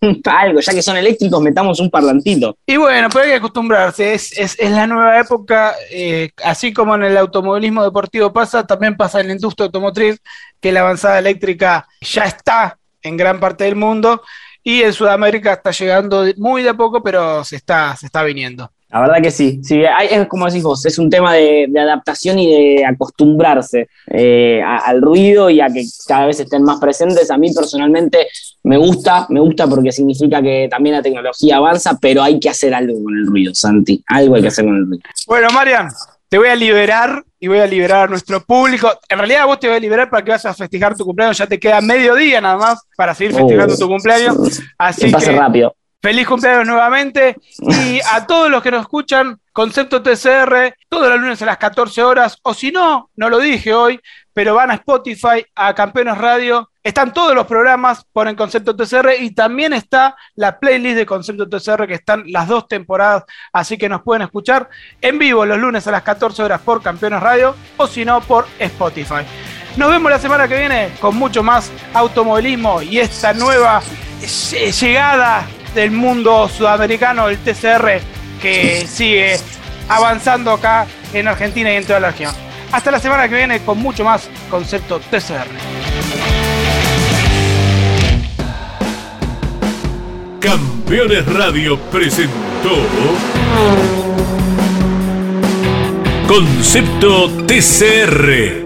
de- 0.00 0.20
algo? 0.24 0.60
Ya 0.60 0.72
que 0.72 0.82
son 0.82 0.96
eléctricos, 0.96 1.40
metamos 1.42 1.80
un 1.80 1.90
parlantito. 1.90 2.56
Y 2.66 2.76
bueno, 2.76 3.08
pero 3.10 3.24
hay 3.24 3.30
que 3.30 3.36
acostumbrarse, 3.36 4.14
es, 4.14 4.36
es, 4.38 4.56
es 4.58 4.70
la 4.70 4.86
nueva 4.86 5.18
época, 5.18 5.74
eh, 5.90 6.30
así 6.44 6.72
como 6.72 6.94
en 6.94 7.04
el 7.04 7.16
automovilismo 7.16 7.82
deportivo 7.82 8.32
pasa, 8.32 8.66
también 8.66 8.96
pasa 8.96 9.20
en 9.20 9.28
la 9.28 9.32
industria 9.34 9.66
automotriz, 9.66 10.20
que 10.60 10.70
la 10.72 10.80
avanzada 10.80 11.18
eléctrica 11.18 11.88
ya 12.00 12.24
está 12.24 12.78
en 13.02 13.16
gran 13.16 13.40
parte 13.40 13.64
del 13.64 13.76
mundo 13.76 14.22
y 14.62 14.82
en 14.82 14.92
Sudamérica 14.92 15.52
está 15.54 15.70
llegando 15.70 16.24
muy 16.36 16.62
de 16.62 16.70
a 16.70 16.74
poco, 16.74 17.02
pero 17.02 17.44
se 17.44 17.56
está, 17.56 17.96
se 17.96 18.06
está 18.06 18.22
viniendo. 18.22 18.70
La 18.88 19.00
verdad 19.00 19.20
que 19.20 19.30
sí, 19.32 19.60
sí 19.64 19.84
hay- 19.84 20.08
es 20.10 20.26
como 20.28 20.46
decís 20.46 20.62
vos, 20.62 20.86
es 20.86 20.98
un 20.98 21.10
tema 21.10 21.34
de, 21.34 21.66
de 21.68 21.80
adaptación 21.80 22.38
y 22.38 22.76
de 22.76 22.84
acostumbrarse 22.86 23.88
eh, 24.08 24.62
a- 24.64 24.78
al 24.78 25.02
ruido 25.02 25.50
y 25.50 25.60
a 25.60 25.66
que 25.68 25.84
cada 26.06 26.26
vez 26.26 26.38
estén 26.40 26.62
más 26.62 26.78
presentes. 26.78 27.30
A 27.30 27.36
mí 27.36 27.52
personalmente 27.52 28.28
me 28.62 28.76
gusta, 28.76 29.26
me 29.28 29.40
gusta 29.40 29.66
porque 29.66 29.90
significa 29.92 30.40
que 30.40 30.68
también 30.70 30.96
la 30.96 31.02
tecnología 31.02 31.56
avanza, 31.56 31.98
pero 32.00 32.22
hay 32.22 32.38
que 32.38 32.48
hacer 32.48 32.74
algo 32.74 33.02
con 33.02 33.16
el 33.16 33.26
ruido, 33.26 33.54
Santi, 33.54 34.02
algo 34.06 34.36
hay 34.36 34.42
que 34.42 34.48
hacer 34.48 34.64
con 34.64 34.76
el 34.76 34.86
ruido. 34.86 35.02
Bueno, 35.26 35.48
Marian, 35.52 35.88
te 36.28 36.38
voy 36.38 36.48
a 36.48 36.54
liberar 36.56 37.24
y 37.38 37.48
voy 37.48 37.58
a 37.58 37.66
liberar 37.66 38.04
a 38.04 38.08
nuestro 38.08 38.40
público. 38.42 38.88
En 39.08 39.18
realidad 39.18 39.46
vos 39.46 39.60
te 39.60 39.66
voy 39.68 39.76
a 39.76 39.80
liberar 39.80 40.08
para 40.10 40.24
que 40.24 40.30
vas 40.30 40.44
a 40.46 40.54
festejar 40.54 40.96
tu 40.96 41.04
cumpleaños, 41.04 41.36
ya 41.38 41.46
te 41.46 41.58
queda 41.58 41.80
medio 41.80 42.14
día 42.14 42.40
nada 42.40 42.56
más 42.56 42.80
para 42.96 43.14
seguir 43.14 43.34
festejando 43.34 43.74
Oh. 43.74 43.78
tu 43.78 43.88
cumpleaños. 43.88 44.60
Así 44.78 45.06
Que 45.06 45.12
pase 45.12 45.30
que 45.32 45.36
rápido. 45.36 45.74
Feliz 46.02 46.26
cumpleaños 46.26 46.66
nuevamente. 46.66 47.36
Y 47.60 48.00
a 48.12 48.26
todos 48.26 48.50
los 48.50 48.62
que 48.62 48.70
nos 48.70 48.82
escuchan, 48.82 49.38
Concepto 49.52 50.02
TCR, 50.02 50.74
todos 50.88 51.08
los 51.08 51.20
lunes 51.20 51.40
a 51.42 51.46
las 51.46 51.56
14 51.56 52.02
horas, 52.02 52.38
o 52.42 52.52
si 52.54 52.70
no, 52.70 53.10
no 53.16 53.30
lo 53.30 53.38
dije 53.38 53.72
hoy, 53.72 53.98
pero 54.34 54.54
van 54.54 54.70
a 54.70 54.74
Spotify, 54.74 55.44
a 55.54 55.74
Campeones 55.74 56.18
Radio. 56.18 56.70
Están 56.84 57.12
todos 57.12 57.34
los 57.34 57.46
programas, 57.46 58.04
ponen 58.12 58.36
Concepto 58.36 58.76
TCR 58.76 59.14
y 59.18 59.30
también 59.34 59.72
está 59.72 60.14
la 60.36 60.60
playlist 60.60 60.96
de 60.96 61.06
Concepto 61.06 61.48
TCR 61.48 61.86
que 61.88 61.94
están 61.94 62.22
las 62.26 62.46
dos 62.46 62.68
temporadas, 62.68 63.24
así 63.52 63.76
que 63.78 63.88
nos 63.88 64.02
pueden 64.02 64.22
escuchar 64.22 64.68
en 65.00 65.18
vivo 65.18 65.44
los 65.46 65.58
lunes 65.58 65.86
a 65.88 65.90
las 65.90 66.02
14 66.02 66.42
horas 66.44 66.60
por 66.60 66.82
Campeones 66.82 67.20
Radio 67.20 67.56
o 67.78 67.86
si 67.88 68.04
no 68.04 68.20
por 68.20 68.46
Spotify. 68.60 69.24
Nos 69.76 69.90
vemos 69.90 70.10
la 70.12 70.18
semana 70.20 70.46
que 70.46 70.58
viene 70.58 70.92
con 71.00 71.16
mucho 71.16 71.42
más 71.42 71.72
automovilismo 71.92 72.82
y 72.82 72.98
esta 73.00 73.32
nueva 73.32 73.80
lle- 74.20 74.70
llegada 74.80 75.44
del 75.76 75.90
mundo 75.90 76.48
sudamericano, 76.48 77.28
el 77.28 77.36
TCR, 77.38 78.00
que 78.40 78.86
sigue 78.88 79.38
avanzando 79.88 80.52
acá 80.52 80.86
en 81.12 81.28
Argentina 81.28 81.70
y 81.70 81.76
en 81.76 81.84
toda 81.84 82.00
la 82.00 82.10
región. 82.10 82.34
Hasta 82.72 82.90
la 82.90 82.98
semana 82.98 83.28
que 83.28 83.36
viene 83.36 83.60
con 83.60 83.78
mucho 83.78 84.02
más 84.02 84.28
concepto 84.50 84.98
TCR. 84.98 85.46
Campeones 90.40 91.26
Radio 91.26 91.78
presentó 91.90 92.76
Concepto 96.26 97.30
TCR. 97.46 98.65